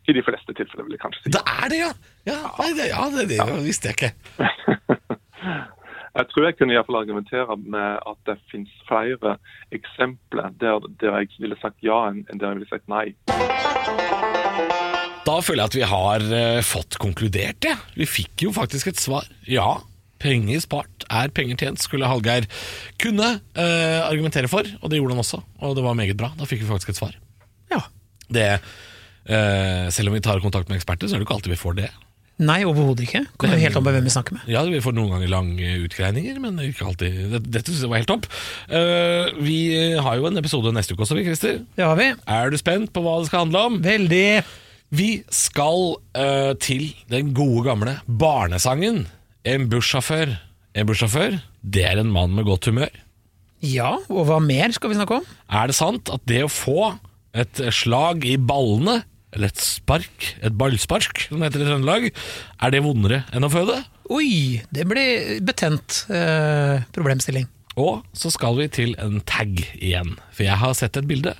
Ja, 0.10 0.14
i 0.14 0.18
de 0.18 0.24
fleste 0.26 0.56
tilfeller 0.58 0.88
vil 0.88 0.96
jeg 0.98 1.04
kanskje 1.04 1.22
si. 1.26 1.32
Det 1.36 1.42
er 1.46 1.70
det, 1.70 1.80
ja! 1.84 1.90
Ja, 2.30 2.40
nei, 2.58 2.70
det, 2.78 2.86
ja, 2.90 3.04
det, 3.14 3.26
det 3.30 3.60
visste 3.66 3.92
jeg 3.92 4.00
ikke. 4.00 4.14
Jeg 6.20 6.26
tror 6.34 6.46
jeg 6.48 6.56
kunne 6.58 6.74
i 6.74 6.76
hvert 6.76 6.88
fall 6.90 6.98
argumentere 7.00 7.56
med 7.62 8.00
at 8.10 8.18
det 8.28 8.34
finnes 8.52 8.72
flere 8.90 9.36
eksempler 9.72 10.50
der, 10.60 10.82
der 11.00 11.20
jeg 11.22 11.38
ville 11.40 11.56
sagt 11.62 11.78
ja 11.86 12.00
enn 12.10 12.26
der 12.34 12.50
jeg 12.50 12.58
ville 12.58 12.72
sagt 12.72 12.90
nei. 12.92 13.14
Da 15.24 15.38
føler 15.46 15.62
jeg 15.62 15.70
at 15.70 15.78
vi 15.78 15.86
har 15.94 16.26
eh, 16.42 16.60
fått 16.66 16.98
konkludert, 17.00 17.62
ja. 17.64 17.78
Vi 17.96 18.10
fikk 18.10 18.48
jo 18.48 18.52
faktisk 18.58 18.90
et 18.90 19.00
svar. 19.00 19.30
Ja, 19.48 19.78
penger 20.20 20.66
spart 20.66 21.08
er 21.08 21.32
penger 21.32 21.62
tjent, 21.62 21.86
skulle 21.86 22.10
Hallgeir 22.10 22.50
kunne 23.00 23.32
uh, 23.40 24.00
argumentere 24.10 24.52
for, 24.52 24.68
og 24.82 24.92
det 24.92 25.00
gjorde 25.00 25.16
han 25.16 25.24
også. 25.24 25.40
Og 25.64 25.78
det 25.78 25.86
var 25.86 25.98
meget 25.98 26.20
bra. 26.20 26.34
Da 26.36 26.50
fikk 26.50 26.66
vi 26.66 26.72
faktisk 26.74 26.92
et 26.98 27.00
svar. 27.00 27.16
Ja. 27.72 27.86
Det, 28.28 28.50
selv 29.30 30.10
om 30.10 30.16
vi 30.18 30.24
tar 30.26 30.40
kontakt 30.42 30.72
med 30.72 30.80
eksperter, 30.80 31.06
så 31.06 31.16
er 31.16 31.22
det 31.22 31.28
ikke 31.28 31.36
alltid 31.38 31.54
vi 31.54 31.60
får 31.62 31.76
det. 31.78 31.90
Nei, 32.40 32.62
overhodet 32.64 33.04
ikke. 33.04 33.26
Kommer 33.40 33.60
helt 33.60 33.76
an 33.76 33.84
på 33.84 33.92
hvem 33.92 34.06
vi 34.08 34.12
snakker 34.14 34.38
med. 34.38 34.46
Ja, 34.48 34.62
vi 34.64 34.80
får 34.80 34.94
noen 34.96 35.12
ganger 35.12 35.32
lange 35.34 35.72
utgreininger, 35.84 36.38
men 36.40 36.62
ikke 36.64 36.86
alltid. 36.88 37.18
Dette, 37.34 37.52
dette 37.52 37.74
synes 37.74 37.84
jeg 37.84 37.92
var 37.92 38.00
helt 38.00 38.12
topp. 38.14 38.30
Eh, 38.72 39.34
vi 39.44 39.58
har 40.00 40.16
jo 40.22 40.30
en 40.30 40.40
episode 40.40 40.72
neste 40.76 40.96
uke 40.96 41.04
også, 41.04 41.18
vi, 41.20 41.26
Christer. 41.28 41.60
Det 41.76 41.84
har 41.84 42.00
vi. 42.00 42.08
Er 42.32 42.54
du 42.54 42.56
spent 42.62 42.94
på 42.96 43.04
hva 43.04 43.18
det 43.20 43.28
skal 43.28 43.44
handle 43.44 43.66
om? 43.68 43.76
Veldig. 43.84 44.24
Vi 44.96 45.10
skal 45.36 45.84
eh, 46.16 46.54
til 46.64 46.88
den 47.12 47.36
gode 47.36 47.66
gamle 47.68 47.98
barnesangen. 48.08 49.04
En 49.44 49.68
bussjåfør. 49.74 50.32
En 50.80 50.88
bussjåfør, 50.88 51.42
det 51.60 51.86
er 51.92 52.00
en 52.00 52.16
mann 52.16 52.32
med 52.38 52.48
godt 52.48 52.72
humør. 52.72 52.94
Ja, 53.60 53.98
og 54.08 54.30
hva 54.30 54.40
mer 54.40 54.72
skal 54.72 54.94
vi 54.94 54.96
snakke 54.96 55.20
om? 55.20 55.28
Er 55.52 55.68
det 55.68 55.76
sant 55.76 56.08
at 56.08 56.24
det 56.30 56.46
å 56.46 56.52
få 56.54 56.94
et 57.36 57.60
slag 57.76 58.24
i 58.24 58.38
ballene, 58.40 59.02
eller 59.36 59.52
et 59.52 59.62
spark, 59.62 60.32
et 60.42 60.56
ballspark, 60.58 61.28
som 61.28 61.40
det 61.40 61.52
heter 61.52 61.64
i 61.64 61.70
Trøndelag, 61.70 62.10
er 62.10 62.74
det 62.74 62.84
vondere 62.86 63.24
enn 63.36 63.46
å 63.46 63.52
føde? 63.54 63.78
Oi, 64.10 64.62
det 64.74 64.88
blir 64.90 65.38
betent 65.46 66.04
eh, 66.10 66.82
problemstilling. 66.96 67.46
Og 67.80 68.02
så 68.18 68.32
skal 68.34 68.58
vi 68.58 68.68
til 68.74 68.96
en 69.00 69.22
tag 69.30 69.62
igjen. 69.78 70.16
For 70.34 70.48
jeg 70.48 70.60
har 70.60 70.76
sett 70.78 70.98
et 71.00 71.08
bilde 71.10 71.36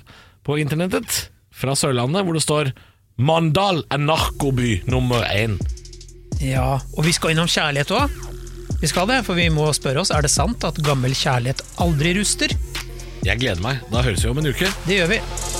på 0.46 0.56
internettet 0.62 1.26
fra 1.50 1.74
Sørlandet 1.76 2.24
hvor 2.24 2.38
det 2.38 2.46
står 2.46 2.72
'Mandal 3.20 3.82
er 3.92 4.00
narkoby 4.00 4.80
nummer 4.88 5.26
én'. 5.28 5.58
Ja, 6.40 6.80
og 6.96 7.04
vi 7.04 7.12
skal 7.12 7.34
innom 7.34 7.50
kjærlighet 7.50 7.92
òg. 7.92 8.08
Vi 8.80 8.88
skal 8.88 9.10
det, 9.10 9.24
for 9.26 9.36
vi 9.36 9.50
må 9.52 9.66
spørre 9.76 10.00
oss 10.00 10.14
er 10.14 10.24
det 10.24 10.32
sant 10.32 10.64
at 10.64 10.80
gammel 10.80 11.12
kjærlighet 11.12 11.60
aldri 11.84 12.14
ruster. 12.16 12.54
Jeg 13.26 13.42
gleder 13.42 13.60
meg. 13.60 13.82
Da 13.92 14.00
høres 14.00 14.24
vi 14.24 14.32
om 14.32 14.40
en 14.40 14.48
uke. 14.48 14.70
Det 14.86 15.02
gjør 15.02 15.18
vi. 15.18 15.59